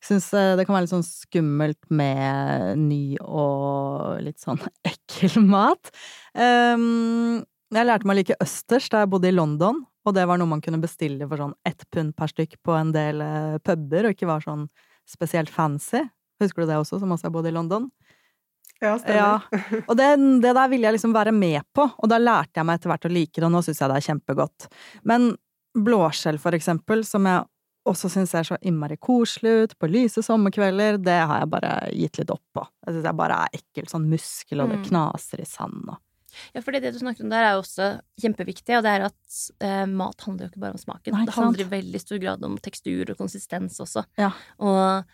[0.05, 4.61] syns eh, det kan være litt sånn skummelt med ny og litt sånn
[4.93, 5.91] ekkel mat.
[6.35, 7.43] Um,
[7.75, 10.49] jeg lærte meg å like østers da jeg bodde i London, og det var noe
[10.51, 14.15] man kunne bestille for sånn ett pund per stykk på en del eh, puber, og
[14.17, 14.65] ikke var sånn
[15.11, 16.01] spesielt fancy.
[16.41, 17.91] Husker du det også, som også jeg bodd i London?
[18.81, 19.45] Ja, stemmer.
[19.53, 20.09] Ja, og det,
[20.43, 23.05] det der ville jeg liksom være med på, og da lærte jeg meg etter hvert
[23.09, 24.69] å like det, og nå syns jeg det er kjempegodt.
[25.05, 25.31] Men
[25.77, 27.45] blåskjell, for eksempel, som jeg
[27.91, 32.19] også syns ser så innmari koselig ut på lyse sommerkvelder, det har jeg bare gitt
[32.21, 32.65] litt opp på.
[32.87, 34.87] Jeg syns jeg bare er ekkel sånn muskel, og det Mm.
[34.91, 35.99] knaser i sand og
[36.55, 37.87] Ja, for det du snakket om der er jo også
[38.23, 41.13] kjempeviktig, og det er at eh, mat handler jo ikke bare om smaken.
[41.17, 44.05] Nei, det handler i veldig stor grad om tekstur og konsistens også.
[44.17, 44.31] Ja.
[44.63, 45.05] Og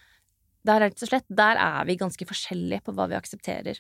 [0.66, 3.78] der er slett, der er vi ganske forskjellige på hva vi aksepterer.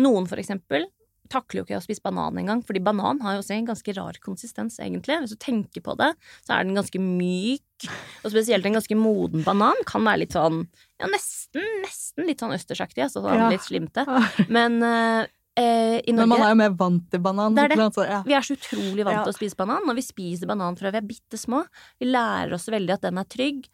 [0.00, 0.88] Noen for eksempel
[1.32, 4.18] takler jo ikke å spise banan engang, fordi banan har jo også en ganske rar
[4.24, 5.16] konsistens, egentlig.
[5.22, 6.10] Hvis du tenker på det,
[6.44, 7.86] så er den ganske myk,
[8.22, 10.66] og spesielt en ganske moden banan kan være litt sånn,
[11.00, 13.48] ja, nesten, nesten litt sånn østersaktig, altså sånn Ja.
[13.52, 14.04] litt slimte.
[14.52, 15.24] Men eh,
[15.56, 17.56] i Norge Men man er jo mer vant til banan.
[17.56, 17.78] Det er det.
[17.78, 17.96] Annet.
[17.96, 18.20] Så, ja.
[18.26, 19.24] vi er så utrolig vant Ja.
[19.24, 21.64] til å spise banan, Når vi spiser banan fra vi er bitte små.
[22.00, 23.68] Vi lærer oss veldig at den er trygg,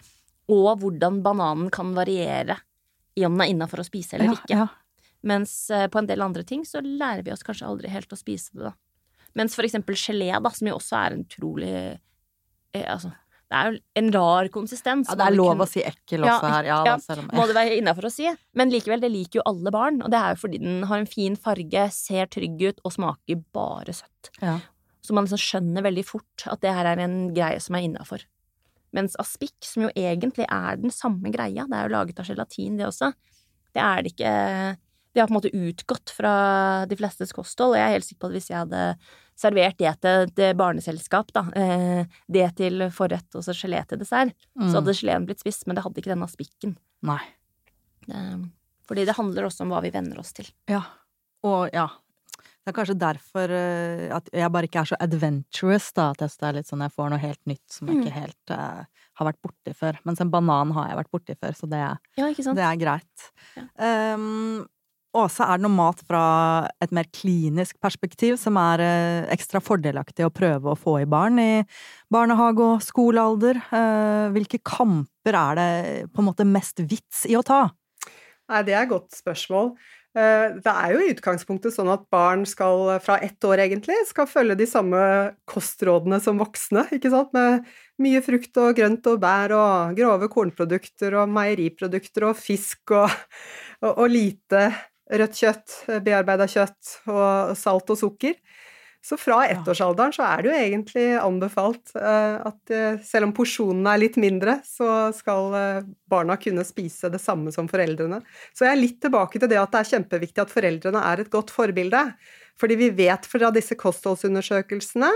[0.48, 2.58] og hvordan bananen kan variere
[3.18, 4.56] i om den er innafor å spise eller Ja, ikke.
[4.56, 4.68] ja.
[5.28, 8.18] Mens eh, på en del andre ting så lærer vi oss kanskje aldri helt å
[8.18, 8.74] spise det, da.
[9.36, 13.10] Mens for eksempel gelé, da, som jo også er en utrolig eh, Altså,
[13.48, 15.08] det er jo en rar konsistens.
[15.08, 16.64] ja, det er lov å si ekkel Ja, også her.
[16.68, 16.96] Ja, ja.
[17.00, 18.28] da, om Må det være innafor å si.
[18.54, 21.08] Men likevel, det liker jo alle barn, og det er jo fordi den har en
[21.08, 24.30] fin farge, ser trygg ut og smaker bare søtt.
[24.44, 24.58] Ja.
[25.02, 28.22] Så man liksom skjønner veldig fort at det her er en greie som er innafor.
[28.96, 32.76] Mens aspik, som jo egentlig er den samme greia, det er jo laget av gelatin,
[32.78, 33.12] det også,
[33.76, 34.32] det er det ikke
[35.14, 36.32] Det har på en måte utgått fra
[36.86, 38.82] de flestes kosthold, og jeg er helt sikker på at hvis jeg hadde
[39.38, 44.34] servert det til et barneselskap, da, eh, det til forrett og så gelé til dessert,
[44.54, 44.68] Mm.
[44.70, 46.76] så hadde geleen blitt spist, men det hadde ikke denne aspikken.
[47.02, 47.18] Nei.
[48.12, 48.36] Eh,
[48.86, 50.46] Fordi det handler også om hva vi venner oss til.
[50.68, 50.82] Ja.
[51.44, 51.88] Og ja.
[52.68, 56.10] Det er kanskje derfor eh, at jeg bare ikke er så adventurous, da.
[56.12, 58.02] At jeg er litt sånn jeg får noe helt nytt som jeg Mm.
[58.04, 58.82] ikke helt uh,
[59.16, 59.96] har vært borti før.
[60.04, 61.80] Mens en banan har jeg vært borti før, så det,
[62.20, 62.58] Ja, ikke sant?
[62.60, 63.30] det er greit.
[63.56, 63.64] Ja.
[64.14, 64.66] Um,
[65.16, 70.26] Åse, er det noe mat fra et mer klinisk perspektiv som er eh, ekstra fordelaktig
[70.26, 71.64] å prøve å få i barn i
[72.12, 73.56] barnehage og skolealder?
[73.72, 77.70] Eh, hvilke kamper er det på en måte mest vits i å ta?
[78.52, 79.72] Nei, det er et godt spørsmål.
[80.18, 84.28] Eh, Det er jo i utgangspunktet sånn at barn skal, fra ett år egentlig, skal
[84.30, 85.00] følge de samme
[85.48, 87.30] kostrådene som voksne, ikke sant?
[87.36, 87.66] Med
[88.02, 93.12] mye frukt og grønt og bær og grove kornprodukter og meieriprodukter og fisk og,
[93.82, 94.68] og, og lite
[95.08, 98.34] rødt kjøtt, bearbeida kjøtt og salt og sukker.
[99.04, 103.94] Så fra ettårsalderen så er det jo egentlig anbefalt eh, at eh, selv om porsjonene
[103.94, 108.18] er litt mindre, så skal eh, barna kunne spise det samme som foreldrene.
[108.52, 111.32] Så jeg er litt tilbake til det at det er kjempeviktig at foreldrene er et
[111.32, 112.02] godt forbilde.
[112.58, 115.12] Fordi vi vet fra disse kostholdsundersøkelsene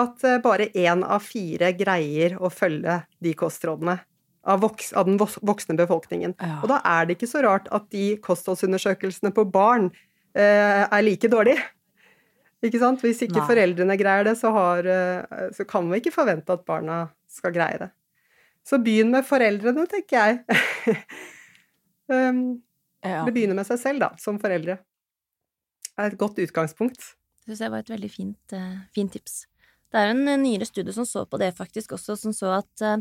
[0.00, 3.98] at bare én av fire greier å følge de kostrådene
[4.48, 6.34] av, den voksne befolkningen.
[6.64, 9.92] Og da er det ikke så rart at de kostholdsundersøkelsene på barn
[10.34, 11.60] er like dårlige.
[12.66, 13.02] Ikke sant?
[13.04, 13.48] Hvis ikke Nei.
[13.48, 17.80] foreldrene greier det, så, har, eh, så kan vi ikke forvente at barna skal greie
[17.84, 17.90] det.
[18.66, 20.96] Så begynn med foreldrene, tenker jeg.
[22.10, 22.46] um,
[23.06, 23.20] Ja.
[23.22, 24.80] Eller begynne med seg selv, da, som foreldre.
[25.86, 27.12] Det er et godt utgangspunkt.
[27.38, 29.44] Det syns jeg var et veldig fint, uh, fint tips.
[29.92, 32.56] Det er jo en eh, nyere studie som så på det, faktisk, også, som så
[32.56, 32.96] at uh,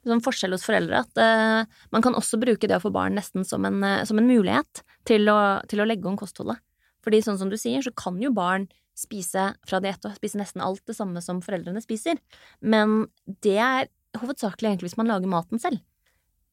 [0.00, 3.44] liksom forskjell hos foreldre at uh, man kan også bruke det å få barn nesten
[3.44, 6.62] som en, som en mulighet til å, til å legge om kostholdet.
[7.04, 8.66] Fordi sånn som du sier, så kan jo barn
[9.00, 12.20] spise fra diett og spise nesten alt det samme som foreldrene spiser.
[12.60, 13.08] Men
[13.44, 15.80] det er hovedsakelig egentlig hvis man lager maten selv.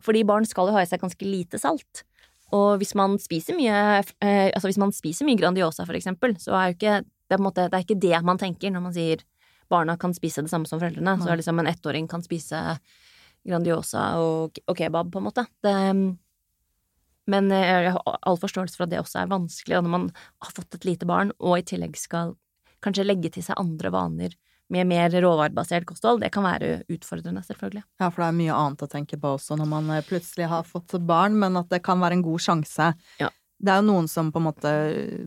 [0.03, 2.03] Fordi barn skal jo ha i seg ganske lite salt.
[2.55, 3.77] Og hvis man spiser mye
[4.23, 7.43] eh, Altså hvis man spiser mye Grandiosa, for eksempel, så er jo ikke det, er
[7.43, 9.25] måte, det er ikke det man tenker når man sier
[9.67, 11.17] barna kan spise det samme som foreldrene.
[11.19, 12.62] Så er liksom en ettåring kan spise
[13.47, 15.43] Grandiosa og, og kebab, på en måte.
[15.63, 15.73] Det,
[17.27, 20.09] men eh, jeg har all forståelse for at det også er vanskelig når man
[20.43, 22.35] har fått et lite barn, og i tillegg skal
[22.83, 24.35] kanskje legge til seg andre vaner
[24.69, 26.19] med mer råvarebasert kosthold.
[26.19, 27.85] Det kan være utfordrende, selvfølgelig.
[28.01, 30.67] Ja, for det er mye annet å tenke på også når man eh, plutselig har
[30.67, 32.89] fått barn, men at det kan være en god sjanse.
[33.21, 33.29] Ja.
[33.57, 34.71] Det er jo noen som på en måte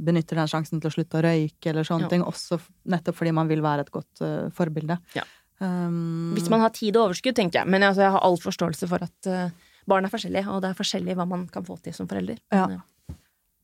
[0.07, 2.11] benytter den sjansen til å slutte å røyke eller sånne Ja.
[2.13, 2.61] ting, også
[2.93, 5.01] nettopp fordi man vil være et godt uh, forbilde.
[5.17, 5.25] Ja.
[5.59, 7.69] Um, Hvis man har tid og overskudd, tenker jeg.
[7.69, 9.51] Men altså, jeg har all forståelse for at eh,
[9.91, 12.39] barn er forskjellige, og det er forskjellig hva man kan få til som forelder.
[12.55, 12.67] Ja.
[12.71, 13.17] Eh,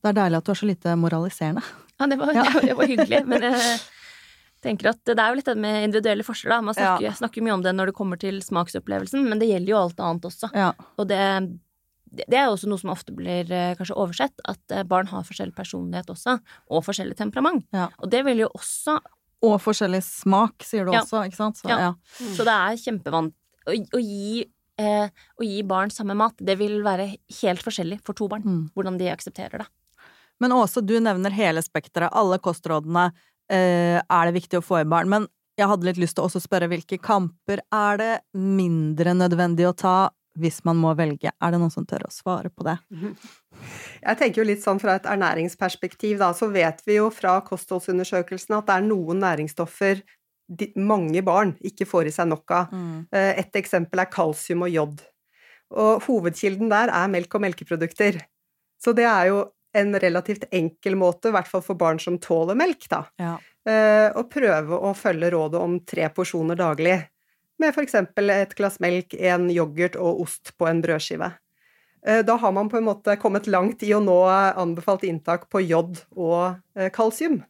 [0.03, 1.63] Det er deilig at du er så lite moraliserende.
[1.99, 2.43] Ja, det var, Ja.
[2.69, 3.79] det var hyggelig, men jeg
[4.63, 6.63] tenker at det er jo litt det med individuelle forskjeller.
[6.63, 7.13] Man snakker, Ja.
[7.17, 10.27] snakker mye om det når det kommer til smaksopplevelsen, men det gjelder jo alt annet
[10.29, 10.49] også.
[10.53, 10.71] Ja.
[10.97, 11.19] Og det,
[12.13, 15.55] det er også noe som ofte blir eh, kanskje oversett, at eh, barn har forskjellig
[15.57, 16.37] personlighet også,
[16.71, 17.65] og forskjellig temperament.
[17.75, 17.89] Ja.
[18.01, 18.99] Og det vil jo også
[19.45, 21.57] Og forskjellig smak, sier du også, ikke sant?
[21.59, 21.77] Så, Ja.
[21.77, 21.91] ja.
[22.33, 23.33] Så det er kjempevant
[23.67, 24.45] å, å, gi,
[24.77, 26.35] eh, å gi barn samme mat.
[26.39, 27.09] Det vil være
[27.41, 28.69] helt forskjellig for to barn, Mm.
[28.75, 29.67] hvordan de aksepterer det.
[30.39, 33.11] Men Åse, du nevner hele spekteret, alle kostrådene
[33.49, 35.09] eh, er det viktig å få i barn.
[35.09, 39.65] Men jeg hadde litt lyst til å også spørre hvilke kamper er det mindre nødvendig
[39.67, 41.31] å ta hvis man må velge?
[41.41, 42.77] Er det noen som tør å svare på det?
[44.05, 48.59] Jeg tenker jo litt sånn fra et ernæringsperspektiv, da, så vet vi jo fra kostholdsundersøkelsene
[48.59, 50.03] at det er noen næringsstoffer
[50.79, 52.71] mange barn ikke får i seg nok av.
[52.71, 53.05] Mm.
[53.11, 55.03] Eh, et eksempel er kalsium og jod.
[55.75, 58.21] Og hovedkilden der er melk og melkeprodukter.
[58.79, 59.43] Så det er jo
[59.77, 63.35] en relativt enkel måte, i hvert fall for barn som tåler melk, da, ja.
[63.67, 66.95] Eh, å prøve å følge rådet om tre porsjoner daglig
[67.59, 67.97] med f.eks.
[67.99, 71.33] et glass melk, en yoghurt og ost på en brødskive.
[72.07, 75.65] Eh, da har man på en måte kommet langt i å nå anbefalt inntak på
[75.65, 76.61] jod og
[76.95, 77.41] kalsium.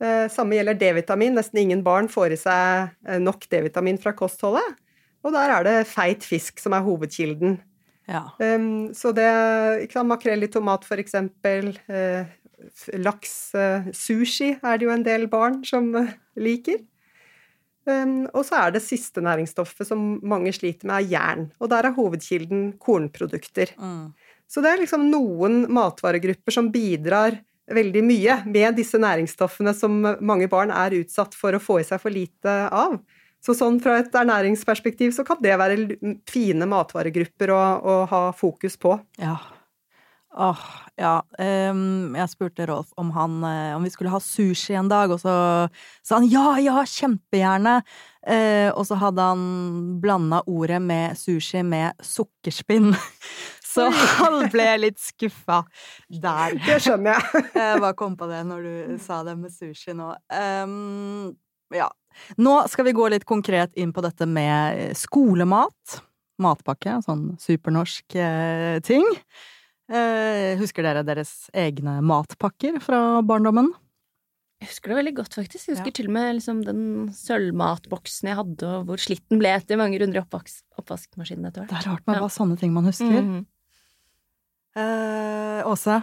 [0.00, 1.36] Eh, samme gjelder D-vitamin.
[1.36, 4.78] Nesten ingen barn får i seg nok D-vitamin fra kostholdet.
[5.20, 7.58] Og der er det feit fisk som er hovedkilden.
[8.08, 8.22] Ja.
[8.96, 9.26] Så det
[9.84, 11.74] ikke sant, Makrell i tomat, for eksempel.
[12.96, 13.34] laks,
[13.92, 15.92] sushi er det jo en del barn som
[16.40, 16.80] liker.
[17.86, 21.46] Og så er det siste næringsstoffet som mange sliter med, er jern.
[21.60, 23.76] Og der er hovedkilden kornprodukter.
[23.76, 24.10] Mm.
[24.50, 27.36] Så det er liksom noen matvaregrupper som bidrar
[27.74, 32.02] veldig mye med disse næringsstoffene som mange barn er utsatt for å få i seg
[32.02, 32.98] for lite av.
[33.40, 35.78] Så sånn fra et ernæringsperspektiv så kan det være
[36.28, 38.98] fine matvaregrupper å, å ha fokus på.
[39.20, 39.38] Ja,
[40.30, 40.58] Åh,
[40.94, 41.16] ja.
[41.42, 45.18] Um, jeg spurte Rolf om han uh, om vi skulle ha sushi en dag, og
[45.18, 45.32] så
[46.06, 47.80] sa han ja, ja, kjempegjerne.
[48.22, 49.42] Uh, og så hadde han
[50.02, 52.92] blanda ordet med sushi med sukkerspinn.
[53.70, 55.62] Så han ble litt skuffa
[56.08, 56.56] der.
[56.66, 57.44] Det skjønner jeg.
[57.60, 60.10] jeg bare kom på det når du sa det med sushi nå.
[60.34, 61.30] Um,
[61.74, 61.90] ja.
[62.42, 66.00] Nå skal vi gå litt konkret inn på dette med skolemat.
[66.40, 69.06] Matpakke, sånn supernorsk uh, ting.
[69.90, 73.72] Eh, husker dere deres egne matpakker fra barndommen?
[74.60, 75.66] Jeg husker det veldig godt, faktisk.
[75.66, 75.96] Jeg husker ja.
[75.96, 76.82] til og med liksom, den
[77.16, 81.72] sølvmatboksen jeg hadde, og hvor slitt den ble etter mange runder i oppvaskmaskinen etter hvert.
[81.72, 82.22] Det er rart med ja.
[82.22, 83.08] hva sånne ting man husker.
[83.08, 83.46] Mm -hmm.
[84.78, 86.00] Eh, Åse?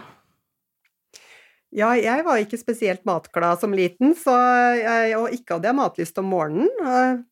[1.76, 4.32] Ja, jeg var ikke spesielt matglad som liten, så
[4.78, 6.70] jeg, og ikke hadde jeg matlyst om morgenen.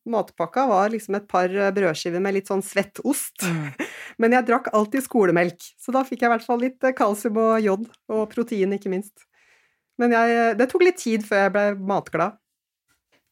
[0.05, 3.41] Matpakka var liksom et par brødskiver med litt sånn svett ost.
[3.41, 3.71] Mm.
[4.21, 7.65] Men jeg drakk alltid skolemelk, så da fikk jeg i hvert fall litt kalsium og
[7.65, 9.25] jod, og protein, ikke minst.
[9.97, 12.37] Men jeg, det tok litt tid før jeg ble matglad.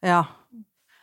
[0.05, 0.23] Ja.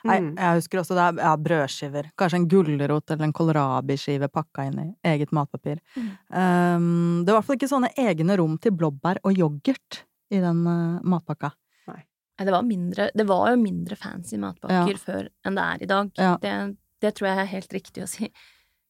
[0.09, 0.31] Nei, mm.
[0.39, 2.09] jeg husker også det er ja, brødskiver.
[2.19, 5.83] Kanskje en gulrot eller en kålrabiskive pakka inn i eget matpapir.
[5.95, 6.09] Mm.
[6.29, 6.87] Um,
[7.23, 10.65] det var i hvert fall ikke sånne egne rom til blåbær og yoghurt i den
[10.67, 11.53] uh, matpakka.
[11.91, 12.01] Nei.
[12.43, 15.05] Det var, mindre, det var jo mindre fancy matpakker ja.
[15.05, 16.11] før enn det er i dag.
[16.19, 16.35] Ja.
[16.43, 16.57] Det,
[17.05, 18.33] det, tror jeg er helt riktig å si.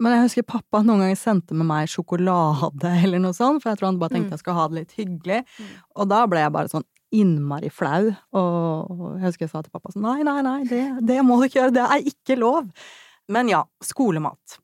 [0.02, 3.80] Men jeg husker pappa noen ganger sendte med meg sjokolade eller noe sånt, for jeg
[3.80, 4.36] tror han bare tenkte mm.
[4.36, 5.42] jeg skulle ha det litt hyggelig.
[5.58, 5.76] Mm.
[5.98, 9.92] Og da ble jeg bare sånn innmari flau, og jeg husker jeg sa til pappa
[9.92, 12.68] sånn nei, nei, nei, det, det må du ikke gjøre, det er ikke lov.
[13.32, 14.58] Men ja, skolemat.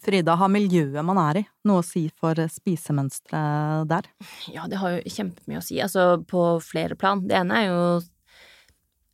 [0.00, 4.08] Frida, har miljøet man er i noe å si for spisemønsteret der?
[4.48, 7.20] Ja, det har jo kjempemye å si, altså på flere plan.
[7.28, 7.82] Det ene er jo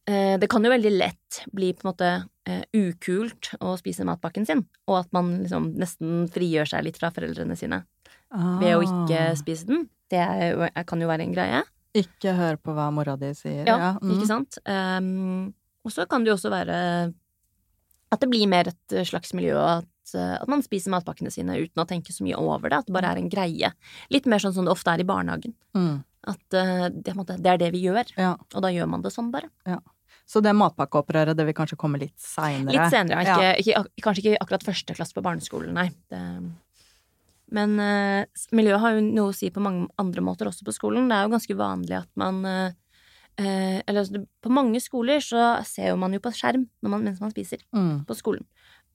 [0.07, 2.12] eh, Det kan jo veldig lett bli på en måte
[2.47, 7.11] eh, ukult å spise matpakken sin, og at man liksom nesten frigjør seg litt fra
[7.14, 7.83] foreldrene sine
[8.31, 8.57] ah.
[8.62, 9.38] ved å ikke ah.
[9.38, 9.88] spise den.
[10.07, 11.64] Det er, kan jo være en greie.
[11.97, 13.65] Ikke hør på hva mora di sier.
[13.65, 13.93] Ja, ja.
[14.03, 14.17] Mm.
[14.17, 14.59] ikke sant.
[14.69, 15.55] Um,
[15.87, 16.79] og så kan det jo også være
[18.13, 21.87] at det blir mer et slags miljø, at, at, man spiser matpakkene sine uten å
[21.89, 23.73] tenke så mye over det, at det bare er en greie.
[24.15, 25.57] Litt mer sånn som det ofte er i barnehagen.
[25.77, 26.05] Mm.
[26.27, 28.35] At uh, det, det, er det vi gjør, ja.
[28.37, 29.51] og da gjør man det sånn, bare.
[29.67, 29.81] Ja.
[30.27, 32.75] Så det matpakkeopprøret, det vil kanskje komme litt seinere?
[32.75, 35.87] Litt senere, ikke, ikke, kanskje ikke akkurat første klasse på barneskolen, nei.
[36.11, 36.23] Det,
[37.55, 41.07] men uh, miljøet har jo noe å si på mange andre måter også på skolen.
[41.11, 42.71] Det er jo ganske vanlig at man uh,
[43.37, 47.35] Eller altså, på mange skoler så ser jo man jo på skjerm man, mens man
[47.35, 48.07] spiser mm.
[48.09, 48.47] på skolen.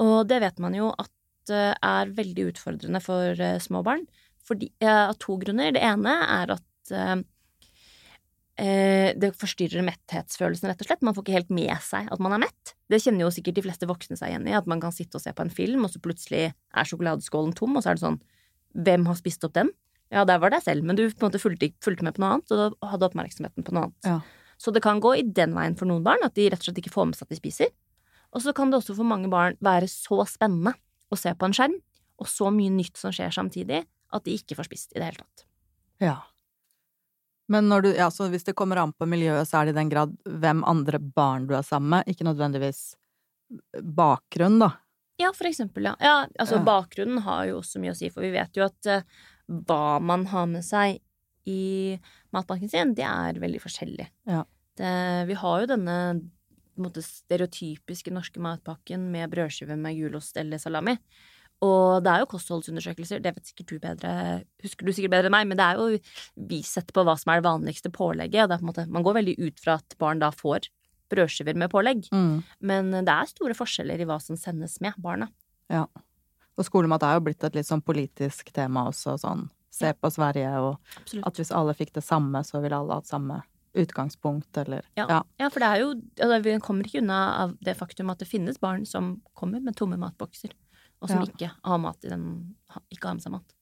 [0.02, 4.04] Og det vet man jo at uh, er veldig utfordrende for små barn.
[4.42, 5.70] Fordi, av to grunner.
[5.72, 6.66] Det ene er at
[9.22, 11.06] det forstyrrer metthetsfølelsen, rett og slett.
[11.06, 12.74] Man får ikke helt med seg at man er mett.
[12.92, 15.24] Det kjenner jo sikkert de fleste voksne seg igjen i, at man kan sitte og
[15.24, 18.20] se på en film, og så plutselig er sjokoladeskålen tom, og så er det sånn
[18.74, 19.72] hvem har spist opp den?
[20.12, 22.36] Ja, der var det selv, men du på en måte fulgte, fulgte med på noe
[22.36, 24.08] annet, og hadde oppmerksomheten på noe annet.
[24.08, 24.18] Ja.
[24.62, 26.82] Så det kan gå i den veien for noen barn, at de rett og slett
[26.84, 27.72] ikke får med seg at de spiser.
[28.36, 30.76] Og så kan det også for mange barn være så spennende
[31.12, 31.78] å se på en skjerm,
[32.22, 33.82] og så mye nytt som skjer samtidig,
[34.12, 35.46] at de ikke får spist i det hele tatt.
[36.04, 36.18] Ja.
[37.52, 39.80] Men når du, ja, så hvis det kommer an på miljøet, så er det i
[39.80, 42.84] den grad hvem andre barn du er sammen med, ikke nødvendigvis
[43.82, 44.74] bakgrunn, da.
[45.22, 45.96] Ja, for eksempel, ja.
[46.02, 46.66] ja altså, ja.
[46.66, 49.24] bakgrunnen har jo også mye å si, for vi vet jo at uh,
[49.68, 51.02] hva man har med seg
[51.50, 51.98] i
[52.34, 54.08] matpakken sin, det er veldig forskjellig.
[54.30, 54.46] Ja.
[54.78, 54.94] Det,
[55.30, 55.98] vi har jo denne
[56.82, 60.96] måte stereotypiske norske matpakken med brødskive med gulost eller salami.
[61.62, 64.12] Og det er jo kostholdsundersøkelser, det vet sikkert du bedre,
[64.64, 66.00] husker du sikkert bedre enn meg, men det er jo
[66.50, 68.86] vi setter på hva som er det vanligste pålegget, og det er på en måte,
[68.96, 70.72] man går veldig ut fra at barn da får
[71.12, 72.08] brødskiver med pålegg.
[72.16, 72.42] Mm.
[72.62, 75.28] Men det er store forskjeller i hva som sendes med barna.
[75.72, 75.86] Ja.
[76.58, 79.94] Og skolemat er jo blitt et litt sånn politisk tema også, sånn se Ja.
[79.94, 81.26] på Sverige, og Absolutt.
[81.28, 83.42] at hvis alle fikk det samme, så ville alle hatt samme
[83.74, 85.06] utgangspunkt, eller Ja.
[85.08, 85.22] ja.
[85.40, 88.28] Ja, for det er jo altså, Vi kommer ikke unna av det faktum at det
[88.28, 90.52] finnes barn som kommer med tomme matbokser,
[91.02, 92.56] og som ikke har mat i den
[92.92, 93.54] Ikke har med seg mat.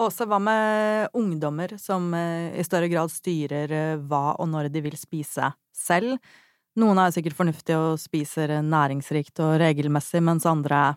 [0.00, 4.80] Åse, hva med ungdommer som eh, i større grad styrer eh, hva og når de
[4.86, 6.16] vil spise selv?
[6.80, 10.94] Noen er sikkert fornuftige og spiser eh, næringsrikt og regelmessig, mens andre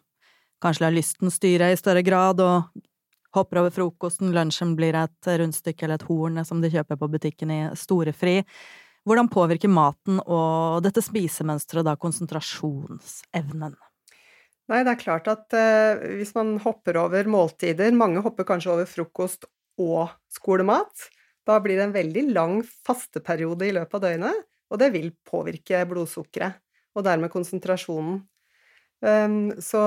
[0.63, 2.71] kanskje lar lysten styre i større grad og
[3.35, 7.51] hopper over frokosten, lunsjen blir et rundstykke eller et horn som de kjøper på butikken
[7.51, 8.37] i storefri.
[9.05, 13.75] Hvordan påvirker maten og dette spisemønsteret da konsentrasjonsevnen?
[14.71, 18.89] Nei, det er klart at eh, hvis man hopper over måltider, mange hopper kanskje over
[18.89, 19.45] frokost
[19.81, 21.09] og skolemat,
[21.45, 22.55] da blir det en veldig lang
[22.87, 26.57] fasteperiode i løpet av døgnet, og det vil påvirke blodsukkeret,
[26.97, 28.23] og dermed konsentrasjonen.
[29.05, 29.79] Um, så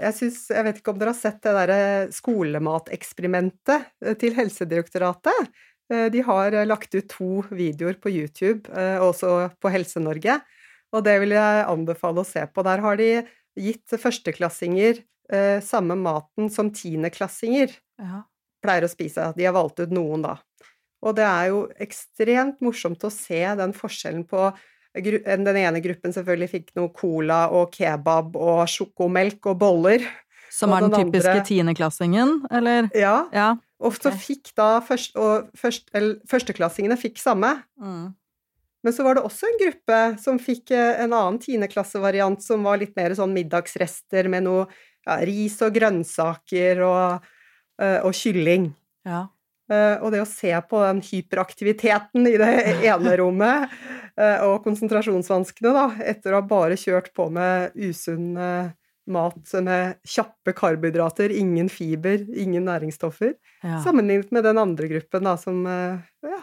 [0.00, 1.80] jeg syns Jeg vet ikke om dere har sett det derre
[2.16, 5.50] skolemateksperimentet eh, til Helsedirektoratet?
[5.92, 8.64] Eh, De har eh, lagt ut to videoer på YouTube,
[9.04, 10.40] også på Helse-Norge,
[10.96, 12.64] og det vil jeg anbefale å se på.
[12.66, 13.10] Der har de
[13.58, 18.22] gitt førsteklassinger eh, samme maten som tiendeklassinger Ja.
[18.64, 19.32] pleier å spise.
[19.36, 20.36] De har valgt ut noen, da.
[21.02, 24.52] Og det er jo ekstremt morsomt å se den forskjellen på
[24.98, 30.02] Den ene gruppen selvfølgelig fikk noe cola og kebab og sjokomelk og boller.
[30.50, 32.88] Som er den den typiske andre- tiendeklassingen, eller?
[32.96, 33.56] Ja, Ja.
[33.78, 37.62] og så fikk da først, og først, eller, førsteklassingene fikk samme.
[37.78, 38.14] Mm.
[38.86, 42.78] Men så var det også en gruppe som fikk eh, en annen tiendeklassevariant som var
[42.80, 44.68] litt mer sånn middagsrester med noe
[45.08, 47.26] ja, ris og grønnsaker og,
[47.82, 48.70] eh, og kylling.
[49.08, 49.26] ja.
[49.68, 52.52] Eh, Og det å se på den hyperaktiviteten i det
[52.88, 53.74] ene rommet,
[54.18, 58.32] og konsentrasjonsvanskene, da, etter å ha bare kjørt på med usunn
[59.06, 63.78] mat med kjappe karbohydrater, ingen fiber, ingen næringsstoffer, ja.
[63.84, 66.40] sammenlignet med den andre gruppen da, som ja,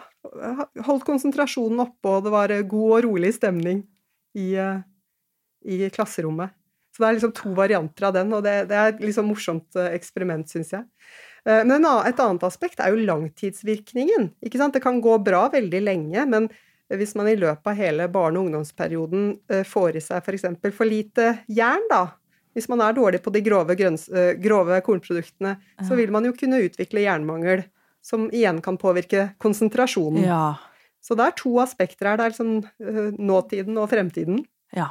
[0.86, 3.82] holdt konsentrasjonen oppe, og det var eh, god og rolig stemning
[4.36, 4.82] i, eh,
[5.66, 6.54] i klasserommet.
[6.94, 9.78] Så det er liksom to varianter av den, og det, det er et liksom morsomt
[9.78, 10.86] eh, eksperiment, syns jeg.
[11.46, 14.24] Men et annet aspekt er jo langtidsvirkningen.
[14.42, 14.74] Ikke sant?
[14.74, 16.48] Det kan gå bra veldig lenge, men
[16.90, 19.28] hvis man i løpet av hele barne- og ungdomsperioden
[19.70, 20.48] får i seg f.eks.
[20.58, 22.00] For, for lite jern, da,
[22.58, 24.08] hvis man er dårlig på de grove, grønns,
[24.42, 25.54] grove kornproduktene,
[25.86, 27.62] så vil man jo kunne utvikle jernmangel,
[28.06, 30.24] som igjen kan påvirke konsentrasjonen.
[30.26, 30.46] ja.
[31.06, 32.18] Så det er to aspekter her.
[32.18, 34.40] Det er liksom eh, nåtiden og fremtiden.
[34.74, 34.88] Ja.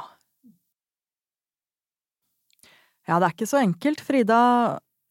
[3.06, 4.00] Ja, det er ikke så enkelt.
[4.00, 4.38] Frida,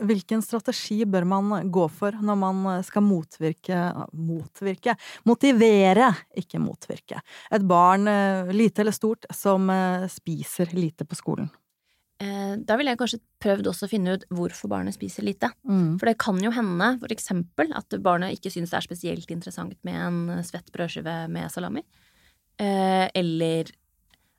[0.04, 3.84] hvilken strategi bør man gå for når man skal motvirke
[4.18, 4.98] Motvirke?
[5.30, 7.22] Motivere, ikke motvirke.
[7.54, 11.54] Et barn, eh, lite eller stort, som eh, spiser lite på skolen.
[12.24, 15.50] Eh, Da ville jeg kanskje prøvd også å finne ut hvorfor barnet spiser lite.
[15.68, 15.98] Mm.
[16.00, 19.76] For det kan jo hende for eksempel at barnet ikke synes det er spesielt interessant
[19.84, 21.84] med en svett brødskive med salami.
[22.58, 23.68] Eh, eller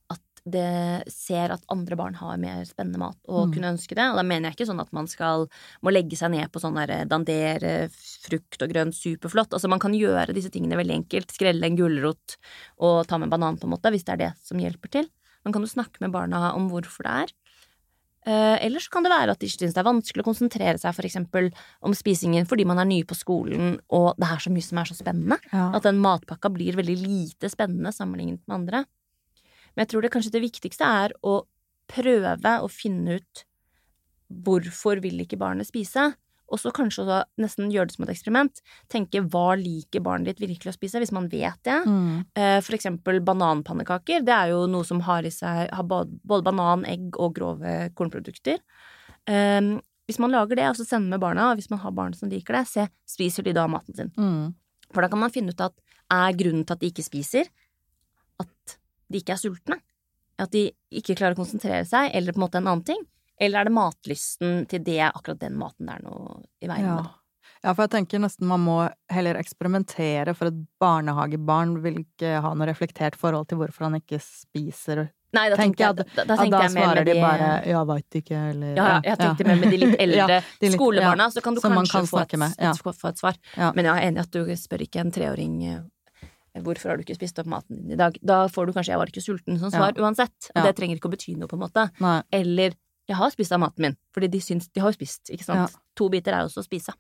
[0.09, 3.53] at det ser at andre barn har mer spennende mat og Mm.
[3.53, 4.09] kunne ønske det.
[4.09, 5.47] Og da mener jeg ikke sånn at man skal
[5.83, 9.51] må legge seg ned på sånn der dandere frukt og grønt superflott.
[9.53, 11.29] Altså man kan gjøre disse tingene veldig enkelt.
[11.31, 12.37] Skrelle en gulrot
[12.79, 15.09] og ta med banan, på en måte, hvis det er det som hjelper til.
[15.45, 17.33] Man kan jo snakke med barna om hvorfor det er.
[18.27, 20.95] Eh, Eller så kan det være at de syns det er vanskelig å konsentrere seg
[20.97, 21.53] for eksempel
[21.87, 24.91] om spisingen fordi man er ny på skolen og det er så mye som er
[24.91, 25.39] så spennende.
[25.53, 25.69] Ja.
[25.79, 28.85] At den matpakka blir veldig lite spennende sammenlignet med andre.
[29.75, 31.45] Men jeg tror det kanskje det viktigste er å
[31.87, 33.45] prøve å finne ut
[34.27, 36.09] hvorfor vil ikke barnet spise,
[36.47, 38.61] og så kanskje også nesten gjøre det som et eksperiment.
[38.93, 41.79] Tenke hva liker barnet ditt virkelig å spise, hvis man vet det.
[41.87, 42.21] Mm.
[42.39, 44.23] Eh, For eksempel bananpannekaker.
[44.27, 48.63] Det er jo noe som har i seg har både banan, egg og grove kornprodukter.
[49.27, 49.75] Eh,
[50.07, 52.31] Hvis man lager det, og så sender med barna, og hvis man har barn som
[52.31, 54.13] liker det, se spiser de da maten sin.
[54.15, 54.55] Mm.
[54.95, 55.75] For da kan man finne ut at
[56.15, 57.49] er grunnen til at de ikke spiser,
[58.39, 58.77] at
[59.11, 59.81] de ikke er sultne?
[60.39, 63.03] At de ikke klarer å konsentrere seg, eller på en måte en annen ting?
[63.41, 67.09] Eller er det matlysten til det akkurat den maten det er noe i veien med?
[67.63, 68.77] ja, for jeg tenker nesten man må
[69.11, 74.21] heller eksperimentere, for et barnehagebarn vil ikke ha noe reflektert forhold til hvorfor han ikke
[74.23, 75.09] spiser.
[75.35, 78.77] Nei, da Tenker jeg, da, da, da svarer de de bare 'ja, veit ikke', eller
[78.77, 80.27] Ja, ja, jeg tenkte mer med de litt eldre Ja,
[80.61, 82.73] de litt- skolebarna, så kan du kanskje kan få, et, et, ja.
[82.73, 83.37] få, et svar.
[83.57, 83.73] Ja.
[83.75, 85.59] Men jeg er enig i at du spør ikke en treåring
[86.57, 88.17] Hvorfor har du ikke spist opp maten din i dag?
[88.25, 90.03] Da får du kanskje 'jeg var ikke sulten' som svar Ja.
[90.03, 90.51] uansett.
[90.55, 90.63] Ja.
[90.63, 91.91] det trenger ikke å bety noe, på en måte.
[92.01, 92.23] Nei.
[92.33, 92.73] Eller
[93.09, 95.71] 'jeg har spist av maten min', fordi de syns de har jo spist, ikke sant.
[95.73, 95.79] Ja.
[95.97, 96.95] To biter er jo også å spise.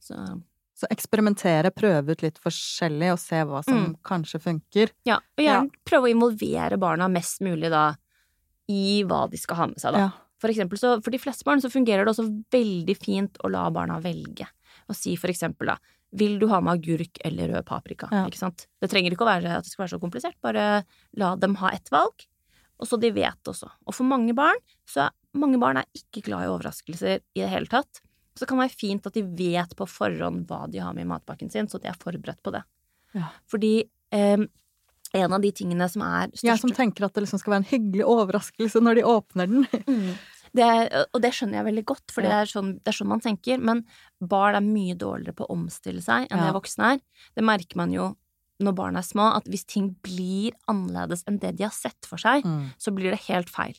[0.00, 0.42] Så
[0.80, 3.96] Så eksperimentere, prøve ut litt forskjellig og se hva som Mm.
[4.02, 4.90] kanskje funker.
[5.04, 5.16] ja.
[5.36, 7.96] Og gjerne prøve å involvere barna mest mulig da
[8.66, 9.98] i hva de skal ha med seg, da.
[9.98, 10.10] Ja.
[10.38, 13.68] For eksempel så, for de fleste barn så fungerer det også veldig fint å la
[13.68, 14.46] barna velge.
[14.88, 15.76] Og si for eksempel da,
[16.14, 18.08] vil du ha med agurk eller rød paprika?
[18.10, 18.24] Ja.
[18.26, 18.66] Ikke sant?
[18.80, 21.68] Det trenger ikke å være at det skal være så komplisert, bare la dem ha
[21.74, 22.24] ett valg,
[22.80, 23.68] og så de vet også.
[23.86, 24.58] Og for mange barn,
[24.88, 28.00] så er mange barn er ikke glad i overraskelser i det hele tatt.
[28.34, 31.10] Så det kan være fint at de vet på forhånd hva de har med i
[31.10, 32.62] matpakken sin, så de er forberedt på det.
[33.14, 33.28] Ja.
[33.50, 33.74] Fordi
[34.14, 34.42] eh,
[35.12, 37.64] en av de tingene som er størst Jeg som tenker at det liksom skal være
[37.64, 39.66] en hyggelig overraskelse når de åpner den.
[39.90, 40.12] Mm.
[40.50, 43.06] Det er, og det skjønner jeg veldig godt, for det, er sånn, det er sånn
[43.06, 43.60] man tenker.
[43.62, 43.84] Men
[44.18, 46.48] barn er mye dårligere på å omstille seg enn Ja.
[46.48, 46.98] det voksne er.
[47.38, 48.08] Det merker man jo
[48.60, 52.20] når barn er små, at hvis ting blir annerledes enn det de har sett for
[52.20, 52.72] seg, Mm.
[52.78, 53.76] så blir det helt feil.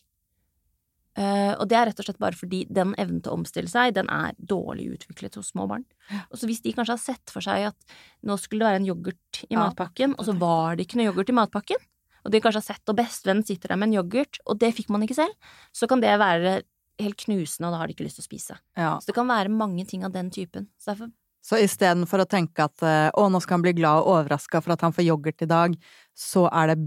[1.12, 3.92] Uh, og det er rett og slett bare fordi den evnen til å omstille seg,
[3.98, 5.84] den er dårlig utviklet hos små barn.
[6.32, 8.88] Og så hvis de kanskje har sett for seg at nå skulle det være en
[8.88, 11.84] yoghurt i Ja, matpakken, og så var det ikke noe yoghurt i matpakken,
[12.24, 14.88] og de kanskje har sett, og bestevennen sitter der med en yoghurt, og det fikk
[14.94, 15.36] man ikke selv,
[15.76, 16.62] så kan det være
[17.02, 18.58] helt knusende, og da har de ikke lyst til å spise.
[18.78, 18.94] Ja.
[19.02, 20.70] Så det kan være mange ting av den typen.
[20.80, 21.12] Så derfor
[21.42, 24.76] Så istedenfor å tenke at eh, å, nå skal han bli glad og overraska for
[24.76, 25.78] at han får yoghurt i dag,
[26.18, 26.82] så er det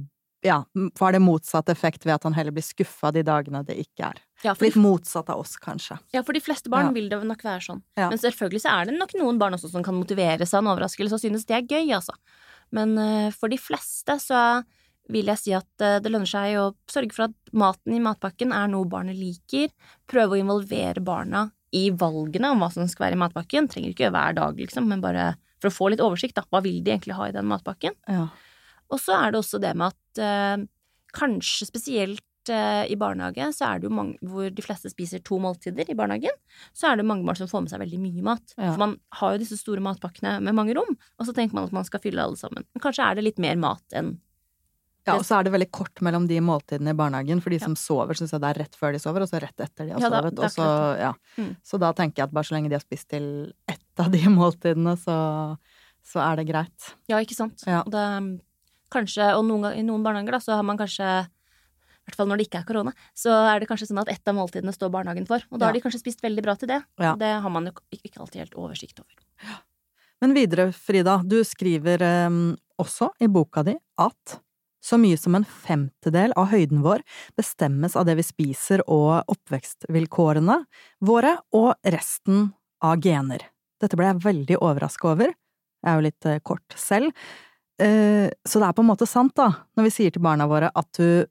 [0.45, 0.59] ja,
[0.99, 4.19] får det motsatt effekt ved at han heller blir skuffa de dagene det ikke er.
[4.45, 5.97] ja, for Litt motsatt av oss, kanskje.
[6.13, 6.93] ja, for de fleste barn Ja.
[6.93, 7.83] vil det nok være sånn.
[7.97, 8.11] Ja.
[8.11, 11.17] Men selvfølgelig så er det nok noen barn også som kan motiveres av en overraskelse
[11.17, 12.13] og synes det er gøy, altså.
[12.71, 14.63] Men uh, for de fleste så
[15.09, 18.53] vil jeg si at uh, det lønner seg å sørge for at maten i matpakken
[18.53, 19.73] er noe barnet liker.
[20.07, 23.69] Prøve å involvere barna i valgene om hva som skal være i matpakken.
[23.71, 26.45] Trenger ikke hver dag, liksom, men bare for å få litt oversikt, da.
[26.53, 27.97] Hva vil de egentlig ha i den matpakken?
[28.11, 28.29] Ja.
[28.93, 30.65] Og så er det også det med at eh,
[31.17, 35.41] kanskje spesielt eh, i barnehage, så er det jo mange hvor de fleste spiser to
[35.43, 36.37] måltider i barnehagen,
[36.77, 38.55] så er det mange barn som får med seg veldig mye mat.
[38.59, 38.75] Ja.
[38.75, 41.75] For man har jo disse store matpakkene med mange rom, og så tenker man at
[41.77, 42.69] man skal fylle alle sammen.
[42.71, 44.19] Men kanskje er det litt mer mat enn
[45.07, 47.65] Ja, og så er det veldig kort mellom de måltidene i barnehagen, for de Ja.
[47.67, 49.93] som sover, syns jeg det er rett før de sover, og så rett etter de
[49.93, 50.53] har Ja, da- sovet.
[50.55, 51.13] så, ja.
[51.37, 51.57] Mm.
[51.63, 54.19] så da tenker jeg at bare så lenge de har spist til ett av de
[54.41, 55.59] måltidene, så,
[56.03, 56.95] så er det greit.
[57.09, 57.63] Ja, ikke sant?
[57.67, 57.83] Ja.
[57.85, 58.41] Og det,
[58.91, 61.27] kanskje, og noen, i noen barnehager da, så har man kanskje
[62.05, 64.29] i hvert fall når det ikke er korona, så er det kanskje sånn at ett
[64.29, 65.41] av måltidene står barnehagen for.
[65.51, 65.69] Og da Ja.
[65.69, 66.83] har de kanskje spist veldig bra til det.
[67.01, 67.15] Ja.
[67.17, 69.61] Det har man jo ikke ikke alltid helt oversikt over.
[70.21, 74.39] Men videre, Frida, du skriver um, også i boka di at
[74.85, 77.03] så mye som en femtedel av høyden vår
[77.39, 80.59] bestemmes av det vi spiser og oppvekstvilkårene
[81.09, 82.51] våre, og resten
[82.85, 83.47] av gener.
[83.81, 85.33] Dette ble jeg veldig overraska over.
[85.85, 87.13] Jeg er jo litt eh, kort selv.
[87.81, 90.71] Eh, så det er på en måte sant, da, når vi sier til barna våre
[90.73, 91.25] at du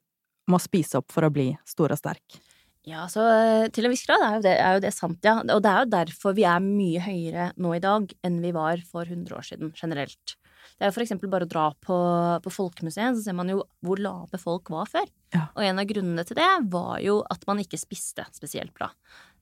[0.51, 2.41] må spise opp for å bli stor og sterk.
[2.83, 5.37] Ja, så eh, til en viss grad er jo, det, er jo det sant, ja.
[5.39, 8.81] Og det er jo derfor vi er mye høyere nå i dag enn vi var
[8.89, 10.35] for 100 år siden, generelt.
[10.77, 11.97] Det er jo for eksempel bare å dra på,
[12.43, 15.07] på Folkemuseet, så ser man jo hvor lave folk var før.
[15.35, 15.47] Ja.
[15.57, 18.91] Og en av grunnene til det var jo at man ikke spiste spesielt bra.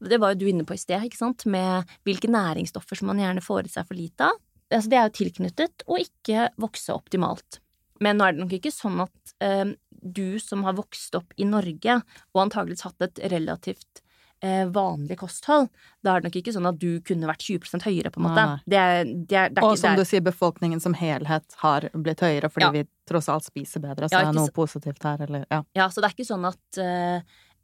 [0.02, 3.22] Det var jo du inne på i sted, ikke sant, med hvilke næringsstoffer som man
[3.22, 4.40] gjerne får i seg for lite av.
[4.72, 7.60] Altså, det er jo tilknyttet å ikke vokse optimalt.
[8.02, 11.46] Men nå er det nok ikke sånn at eh, du som har vokst opp i
[11.46, 12.00] Norge,
[12.34, 14.02] og antageligvis hatt et relativt
[14.42, 15.68] vanlig kosthold,
[16.02, 18.46] da er det nok ikke sånn at du kunne vært 20% høyere, på en måte.
[18.66, 22.20] Det er, det er, det er Og som du sier, befolkningen som helhet har blitt
[22.26, 22.72] høyere fordi Ja.
[22.72, 25.62] vi tross alt spiser bedre, så Ja, det er noe så- positivt her, eller ja.
[25.76, 27.22] ja, så det er ikke sånn at eh,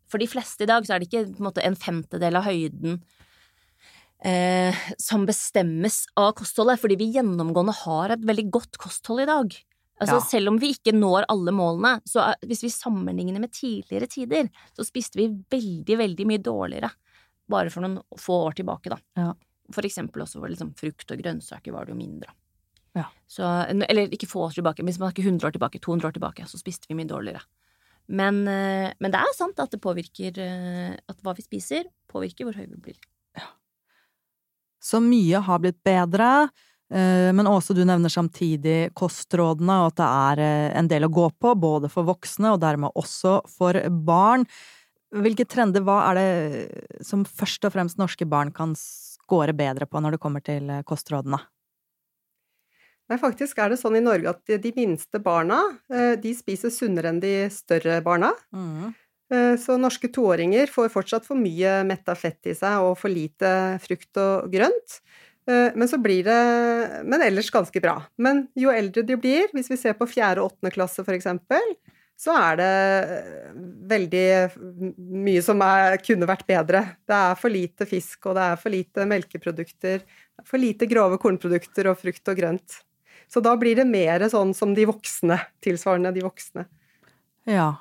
[0.08, 3.02] For de fleste i dag så er det ikke en, måte, en femtedel av høyden
[4.24, 9.58] eh, som bestemmes av kostholdet, fordi vi gjennomgående har et veldig godt kosthold i dag.
[9.98, 10.22] Altså, Ja.
[10.22, 14.86] Selv om vi ikke når alle målene, så hvis vi sammenligner med tidligere tider, så
[14.86, 16.92] spiste vi veldig, veldig mye dårligere
[17.50, 19.00] bare for noen få år tilbake, da.
[19.18, 19.32] Ja.
[19.74, 22.30] For eksempel også var liksom frukt og grønnsaker var det jo mindre.
[22.98, 23.08] Ja.
[23.30, 26.48] Så, eller ikke få år tilbake, hvis man ikke 100 år tilbake, 200 år tilbake,
[26.50, 27.44] så spiste vi mye dårligere.
[28.08, 32.48] Men, eh, men det er sant at det påvirker eh, At hva vi spiser, påvirker
[32.48, 33.02] hvor høy vi blir.
[34.80, 36.48] Så mye har blitt bedre,
[36.90, 41.28] men Åse, du nevner samtidig kostrådene, og at det er eh, en del å gå
[41.36, 44.48] på, både for voksne og dermed også for barn.
[45.12, 50.00] Hvilke trender, hva er det som først og fremst norske barn kan score bedre på
[50.04, 51.42] når det kommer til eh, kostrådene?
[53.08, 55.62] Nei, faktisk er det sånn i Norge at de minste barna,
[55.92, 58.32] eh, de spiser sunnere enn de større barna.
[58.56, 58.96] Mm.
[59.60, 63.50] Så norske toåringer får fortsatt for mye metta fett i seg og for lite
[63.84, 65.02] frukt og grønt.
[65.48, 68.02] Eh, men så blir det Men ellers ganske bra.
[68.18, 71.76] Men jo eldre de blir, hvis vi ser på fjerde og åttende klasse for eksempel,
[72.18, 72.74] så er det
[73.14, 73.52] eh,
[73.92, 74.28] veldig
[74.98, 76.84] mye som er, kunne vært bedre.
[77.08, 80.06] Det er for lite fisk, og det er for lite melkeprodukter,
[80.46, 82.80] for lite grove kornprodukter og frukt og grønt.
[83.28, 86.66] Så da blir det mer sånn som de voksne, tilsvarende de voksne.
[87.48, 87.76] Ja.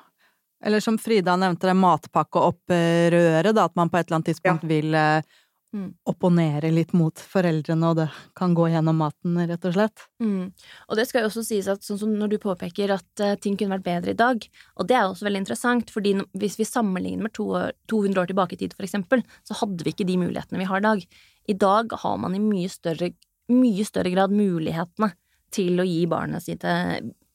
[0.63, 4.69] Eller som Frida nevnte, det matpakkeopprøret, da, at man på et eller annet tidspunkt ja.
[4.69, 5.37] vil eh,
[5.75, 5.89] Mm.
[6.07, 8.05] opponere litt mot foreldrene, og det
[8.39, 10.05] kan gå gjennom maten, rett og slett.
[10.23, 10.53] Mm.
[10.87, 13.57] Og det skal jo også sies at sånn som når du påpeker at uh, ting
[13.59, 14.45] kunne vært bedre i dag,
[14.79, 17.49] og det er også veldig interessant, fordi hvis vi sammenligner med to
[17.91, 20.79] 200 år tilbake i tid, for eksempel, så hadde vi ikke de mulighetene vi har
[20.79, 21.03] i dag.
[21.51, 23.11] I dag har man i mye større,
[23.51, 25.11] mye større grad mulighetene
[25.53, 26.77] til å gi barna sine,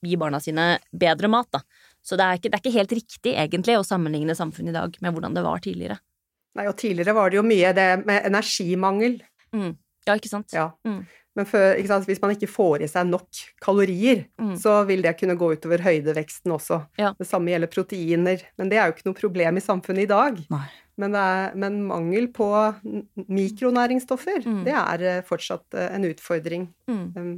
[0.01, 1.61] gi barna sine bedre mat, da.
[2.03, 4.97] Så det er, ikke, det er ikke helt riktig, egentlig, å sammenligne samfunnet i dag
[5.05, 5.99] med hvordan det var tidligere.
[6.57, 9.19] Nei, og tidligere var det jo mye det med energimangel.
[9.55, 9.73] Mm.
[10.05, 10.53] Ja, ikke sant.
[10.53, 10.69] Ja.
[10.85, 11.03] Mm.
[11.33, 14.53] Men før, sant, hvis man ikke får i seg nok kalorier, mm.
[14.61, 16.83] så vil det kunne gå utover høydeveksten også.
[17.01, 17.13] Ja.
[17.17, 18.43] Det samme gjelder proteiner.
[18.61, 20.41] Men det er jo ikke noe problem i samfunnet i dag.
[21.01, 22.47] Men, er, men, mangel på
[23.15, 24.61] mikronæringsstoffer, mm.
[24.67, 26.67] det er eh, fortsatt eh, en utfordring.
[26.85, 27.31] Um,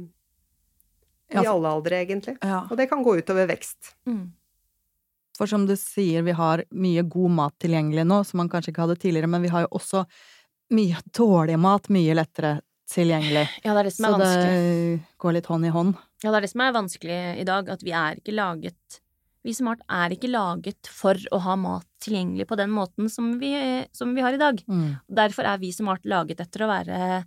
[1.32, 2.36] I alle aldre, egentlig.
[2.44, 2.66] Ja.
[2.68, 3.94] Og det kan gå utover vekst.
[4.04, 4.26] Mm.
[5.36, 8.84] For som du sier, vi har mye god mat tilgjengelig nå, som man kanskje ikke
[8.86, 10.04] hadde tidligere, men vi har jo også
[10.76, 12.56] mye dårlig mat mye lettere
[12.90, 13.44] tilgjengelig.
[13.64, 14.52] Ja, det er det som er Så vanskelig.
[14.54, 15.96] det går litt hånd i hånd.
[16.22, 19.00] Ja, det er det som er vanskelig i dag, at vi er ikke laget
[19.46, 23.28] Vi som art er ikke laget for å ha mat tilgjengelig på den måten som
[23.38, 23.52] vi,
[23.94, 24.58] som vi har i dag.
[24.66, 24.96] Mm.
[25.06, 27.20] Derfor er vi som art laget etter å være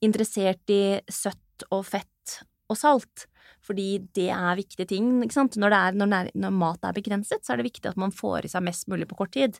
[0.00, 2.38] interessert i søtt og fett
[2.72, 3.26] og salt.
[3.68, 5.10] Fordi det er viktige ting.
[5.20, 8.52] Når, er, når, når, mat er begrenset, så er det viktig at man får i
[8.52, 9.58] seg mest mulig på kort tid.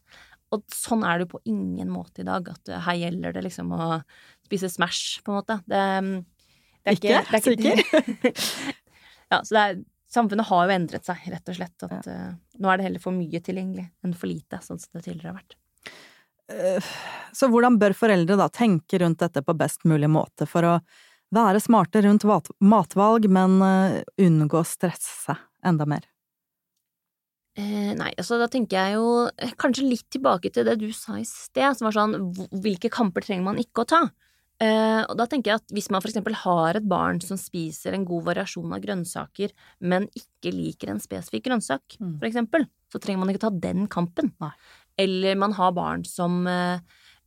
[0.55, 2.49] Og sånn er det jo på ingen måte i dag.
[2.55, 3.99] At her gjelder det liksom å
[4.49, 5.59] spise Smash, på en måte.
[5.69, 5.83] Det,
[6.81, 8.33] det er ikke, ikke det er ikke,
[9.35, 11.85] ja, så det er, samfunnet har jo endret seg, rett og slett.
[11.85, 12.17] At, ja.
[12.31, 15.35] uh, nå er det heller for mye tilgjengelig enn for lite, sånn som det tidligere
[15.35, 15.59] har vært.
[16.49, 16.89] Uh,
[17.37, 20.75] så hvordan bør foreldre da tenke rundt dette på best mulig måte for å
[21.35, 22.27] være smarte rundt
[22.61, 26.07] matvalg, men eh, unngå å stresse enda mer?
[27.59, 31.17] Eh, nei, altså da tenker jeg jo eh, kanskje litt tilbake til det du sa
[31.19, 32.17] i sted, som var sånn
[32.63, 34.03] hvilke kamper trenger man ikke å ta?
[34.63, 37.95] Eh, og da tenker jeg at hvis man for eksempel har et barn som spiser
[37.95, 39.55] en god variasjon av grønnsaker,
[39.87, 42.17] men ikke liker en spesifikk grønnsak, mm.
[42.21, 44.33] for eksempel, så trenger man ikke ta den kampen.
[44.43, 44.55] Nei.
[44.99, 46.79] Eller man har barn som eh,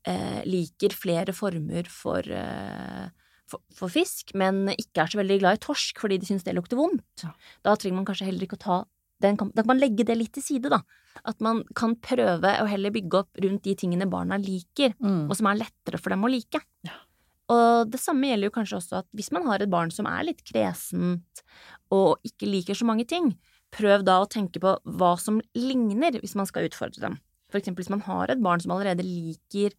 [0.07, 3.20] eh liker flere former for for,
[3.51, 6.79] for, fisk, men ikke er så veldig glad i torsk fordi de syns det lukter
[6.79, 7.25] vondt.
[7.25, 7.33] Ja.
[7.67, 8.81] Da trenger man kanskje heller ikke å ta
[9.21, 10.79] den Da kan man legge det litt til side, da.
[11.29, 15.27] At man kan prøve å heller bygge opp rundt de tingene barna liker, mm.
[15.27, 16.63] og som er lettere for dem å like.
[16.87, 16.95] Ja.
[17.51, 20.23] Og det samme gjelder jo kanskje også at hvis man har et barn som er
[20.29, 21.43] litt kresent
[21.91, 23.33] og ikke liker så mange ting,
[23.75, 27.19] prøv da å tenke på hva som ligner hvis man skal utfordre dem.
[27.51, 29.75] For eksempel hvis man har et barn som allerede liker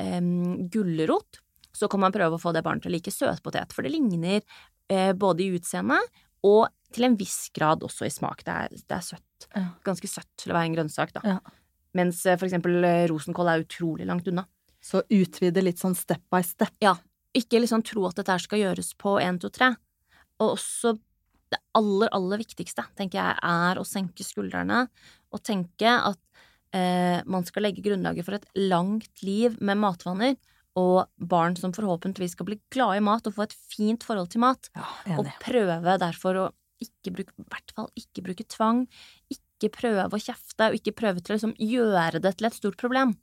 [0.00, 1.42] um, gulrot,
[1.74, 4.40] så kan man prøve å få det barnet til å like søtpotet, for det ligner
[4.92, 6.00] eh, både i utseende
[6.44, 8.44] og til en viss grad også i smak.
[8.46, 9.48] Det er, det er søtt.
[9.54, 9.66] Ja.
[9.86, 11.22] Ganske søtt til å være en grønnsak, da.
[11.26, 11.38] Ja.
[11.98, 14.46] Mens eh, for eksempel eh, rosenkål er utrolig langt unna.
[14.84, 16.74] Så utvide litt sånn step by step.
[16.84, 16.94] Ja.
[17.34, 19.72] Ikke liksom tro at dette skal gjøres på én, to, tre.
[20.42, 20.94] Og også
[21.54, 24.84] det aller, aller viktigste, tenker jeg, er å senke skuldrene
[25.34, 26.20] og tenke at
[26.74, 30.36] eh, man skal legge grunnlaget for et langt liv med matvaner
[30.80, 34.42] og barn som forhåpentligvis skal bli glade i mat og få et fint forhold til
[34.42, 34.70] mat.
[34.74, 36.46] Ja, og prøve derfor å
[36.82, 38.84] ikke bruke, i hvert fall ikke bruke tvang,
[39.32, 42.80] ikke prøve å kjefte, og ikke prøve til å liksom gjøre det til et stort
[42.80, 43.14] problem.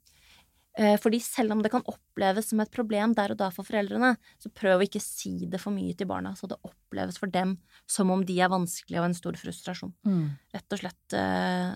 [0.79, 4.13] Eh, fordi selv om det kan oppleves som et problem der og da for foreldrene,
[4.39, 7.57] så prøv å ikke si det for mye til barna, så det oppleves for dem
[7.91, 9.91] som om de er vanskelige og en stor frustrasjon.
[10.07, 10.29] Mm.
[10.55, 11.73] Rett og slett eh,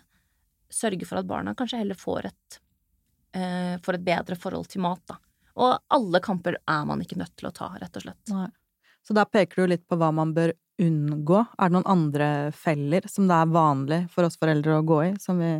[0.72, 2.60] sørge for at barna kanskje heller får et,
[3.36, 5.20] eh, får et bedre forhold til mat, da.
[5.56, 8.22] Og alle kamper er man ikke nødt til å ta, rett og slett.
[8.32, 8.50] Nei.
[9.06, 11.42] Så da peker du litt på hva man bør unngå.
[11.56, 15.12] Er det noen andre feller som det er vanlig for oss foreldre å gå i,
[15.22, 15.54] som vi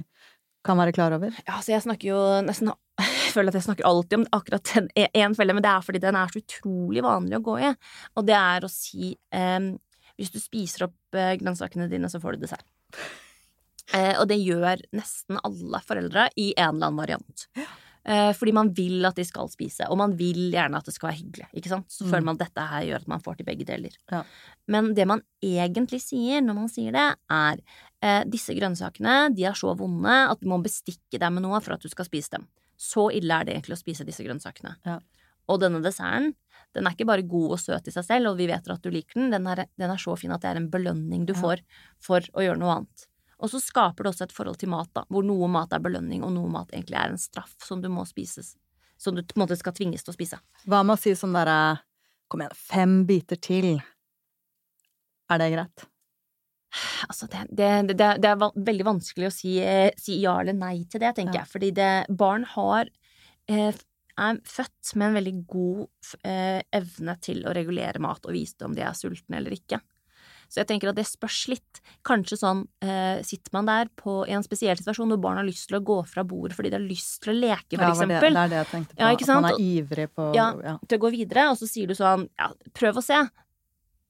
[0.66, 1.36] kan være klar over?
[1.46, 2.74] Ja, så jeg snakker jo nesten
[3.26, 6.16] Jeg føler at jeg snakker alltid om akkurat én felle, men det er fordi den
[6.16, 7.72] er så utrolig vanlig å gå i.
[8.16, 9.66] Og det er å si eh,
[10.16, 12.68] Hvis du spiser opp eh, grønnsakene dine, så får du dessert.
[13.94, 17.44] Eh, og det gjør nesten alle foreldre i en eller annen variant.
[17.54, 17.68] Ja.
[18.06, 21.10] Eh, fordi man vil at de skal spise, og man vil gjerne at det skal
[21.10, 21.48] være hyggelig.
[21.58, 21.88] ikke sant?
[21.90, 22.12] Så Mm.
[22.12, 23.96] føler man at dette her gjør at man får til begge deler.
[24.12, 24.24] Ja.
[24.68, 27.58] Men det man egentlig sier når man sier det, er
[28.04, 31.74] eh, disse grønnsakene de er så vonde at du må bestikke dem med noe for
[31.74, 32.48] at du skal spise dem.
[32.78, 34.76] Så ille er det egentlig å spise disse grønnsakene.
[34.86, 35.00] Ja.
[35.50, 36.36] Og denne desserten,
[36.76, 38.92] den er ikke bare god og søt i seg selv, og vi vet at du
[38.92, 41.40] liker den, den er, den er så fin at det er en belønning du Ja.
[41.42, 41.62] får
[42.00, 43.08] for å gjøre noe annet.
[43.44, 46.24] Og så skaper det også et forhold til mat, da, hvor noe mat er belønning,
[46.24, 48.54] og noe mat egentlig er en straff som du må spises.
[48.98, 50.40] Som du på en måte skal tvinges til å spise.
[50.64, 51.82] Hva med å si sånn derre
[52.32, 53.76] Kom igjen, fem biter til.
[55.30, 55.84] Er det greit?
[57.08, 60.80] Altså, det, det, det, det er veldig vanskelig å si, eh, si ja eller nei
[60.90, 61.44] til det, tenker Ja.
[61.44, 61.52] jeg.
[61.54, 62.90] Fordi det, barn har
[63.52, 63.78] eh,
[64.18, 68.74] er født med en veldig god eh, evne til å regulere mat og vite om
[68.76, 69.80] de er sultne eller ikke.
[70.50, 71.82] Så jeg tenker at det spørs litt.
[72.06, 75.68] Kanskje sånn eh, sitter man der på, i en spesiell situasjon hvor barn har lyst
[75.70, 78.20] til å gå fra bordet fordi de har lyst til å leke, for Ja, det,
[78.22, 79.00] det er det jeg tenkte på.
[79.02, 80.48] Ja, ikke At man er ivrig på Ja.
[80.64, 80.78] ja.
[80.88, 83.24] til å gå videre, og så sier du sånn ja, prøv å se.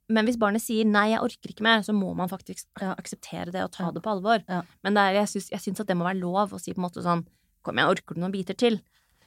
[0.08, 2.94] Men hvis barnet sier nei, jeg orker ikke mer, så må man faktisk Ja.
[2.94, 3.92] akseptere det og ta Ja.
[3.92, 4.44] det på alvor.
[4.48, 4.62] Ja.
[4.84, 5.28] Men det er, jeg,
[5.58, 7.26] syns, at det må være lov å si på en måte sånn
[7.64, 8.82] kom igjen, orker du noen biter til?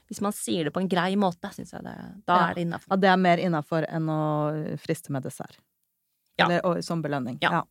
[0.08, 2.50] Hvis man sier det på en grei måte, syns jeg det, da Ja.
[2.50, 2.86] er det innafor.
[2.92, 5.58] At det er mer innafor enn å friste med dessert.
[6.38, 6.46] Ja.
[6.46, 7.38] Eller og, som belønning.
[7.44, 7.64] Ja.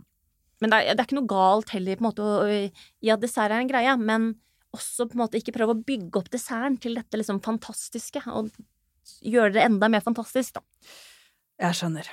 [0.61, 3.51] Men det er, det er ikke noe galt heller, på en måte, å- ja, dessert
[3.51, 4.32] er en greie, men
[4.76, 8.49] også på en måte ikke prøve å bygge opp desserten til dette liksom fantastiske, og
[9.24, 10.65] gjøre det enda mer fantastisk, da.
[11.63, 12.09] Jeg skjønner.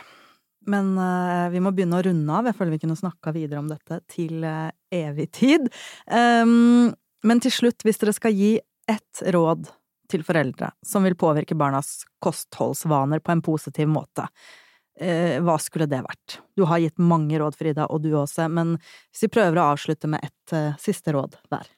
[0.71, 2.47] Men uh, vi må begynne å runde av.
[2.49, 5.67] Jeg føler vi kunne snakka videre om dette til uh, evig tid.
[6.09, 6.95] Um,
[7.25, 8.55] men til slutt, hvis dere skal gi
[8.89, 9.69] ett råd
[10.13, 14.27] til foreldre som vil påvirke barnas kostholdsvaner på en positiv måte,
[15.01, 16.39] eh, hva skulle det vært?
[16.57, 20.11] Du har gitt mange råd, Frida, og du også, men hvis vi prøver å avslutte
[20.11, 21.71] med ett eh, siste råd hver.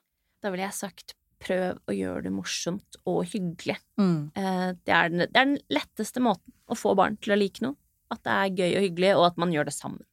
[0.43, 3.77] Da ville jeg sagt prøv å gjøre det morsomt og hyggelig.
[4.01, 4.33] Mm.
[4.35, 7.65] Eh, Det er, den, det er den letteste måten å få barn til å like
[7.65, 7.77] noe.
[8.11, 10.05] At det er gøy og hyggelig, og at man gjør det sammen.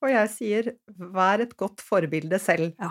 [0.00, 0.68] Og jeg sier
[1.12, 2.74] vær et godt forbilde selv.
[2.80, 2.90] Ja.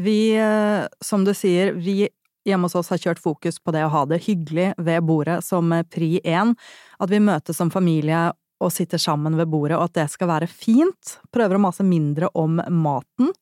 [0.00, 2.08] Vi, eh, som du sier, vi
[2.48, 5.72] hjemme hos oss har kjørt fokus på det å ha det hyggelig ved bordet som
[5.92, 6.54] pri én.
[7.00, 8.30] At vi møtes som familie
[8.60, 11.16] og sitter sammen ved bordet, og at det skal være fint.
[11.32, 13.32] Prøver å mase mindre om maten.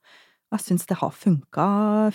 [0.49, 1.65] Jeg syns det har funka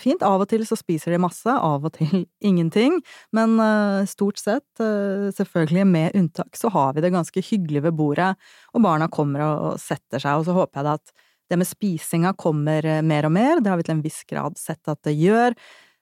[0.01, 0.23] fint.
[0.25, 2.97] Av og til så spiser de masse, av og til ingenting.
[3.35, 7.99] Men eh, stort sett, eh, selvfølgelig med unntak, så har vi det ganske hyggelig ved
[7.99, 8.31] bordet,
[8.73, 12.85] og barna kommer og setter seg, og så håper jeg at det med spisinga kommer
[12.87, 15.53] eh, mer og mer, det har vi til en viss grad sett at det gjør,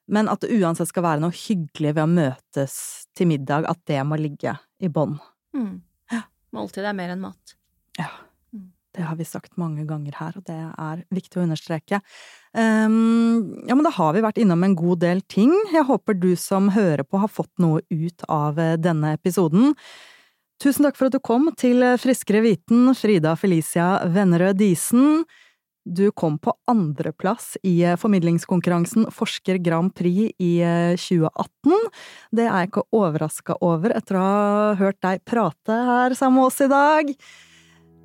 [0.08, 2.76] men at det uansett skal være noe hyggelig ved å møtes
[3.18, 5.18] til middag, at det må ligge i bånn.
[5.56, 5.80] Mm.
[6.56, 7.56] Måltid er mer enn mat.
[8.00, 8.10] Ja.
[8.52, 8.72] Mm.
[8.96, 12.02] Det har vi sagt mange ganger her, og det er viktig å understreke.
[12.52, 15.54] Um, ja, men da har vi vært innom en god del ting.
[15.72, 19.72] Jeg håper du som hører på har fått noe ut av eh, denne episoden.
[20.62, 25.24] Tusen takk for at du kom til Friskere viten, Frida Felicia Vennerød Disen.
[25.86, 31.88] Du kom på andreplass i eh, formidlingskonkurransen Forsker Grand Prix i eh, 2018.
[32.32, 36.52] Det er jeg ikke overraska over etter å ha hørt deg prate her sammen med
[36.52, 37.16] oss i dag.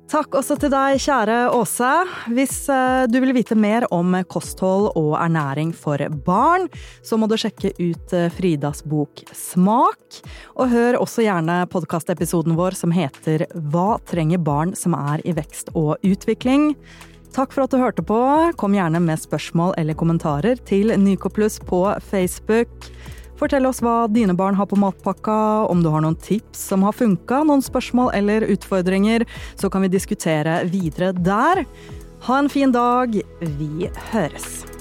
[0.07, 1.89] Takk også til deg, kjære Åse.
[2.31, 6.69] Hvis eh, du vil vite mer om kosthold og ernæring for barn,
[7.03, 10.21] så må du sjekke ut eh, Fridas bok Smak.
[10.55, 15.75] Og hør også gjerne podkastepisoden vår som heter Hva trenger barn som er i vekst
[15.75, 16.71] og utvikling?
[17.35, 18.17] Takk for at du hørte på.
[18.57, 22.89] Kom gjerne med spørsmål eller kommentarer til Nykoplus på Facebook.
[23.37, 26.95] Fortell oss hva dine barn har på matpakka, om du har noen tips som har
[26.97, 29.27] funka, noen spørsmål eller utfordringer,
[29.59, 31.61] så kan vi diskutere videre der.
[32.25, 33.13] Ha en fin dag.
[33.59, 34.76] Vi høres.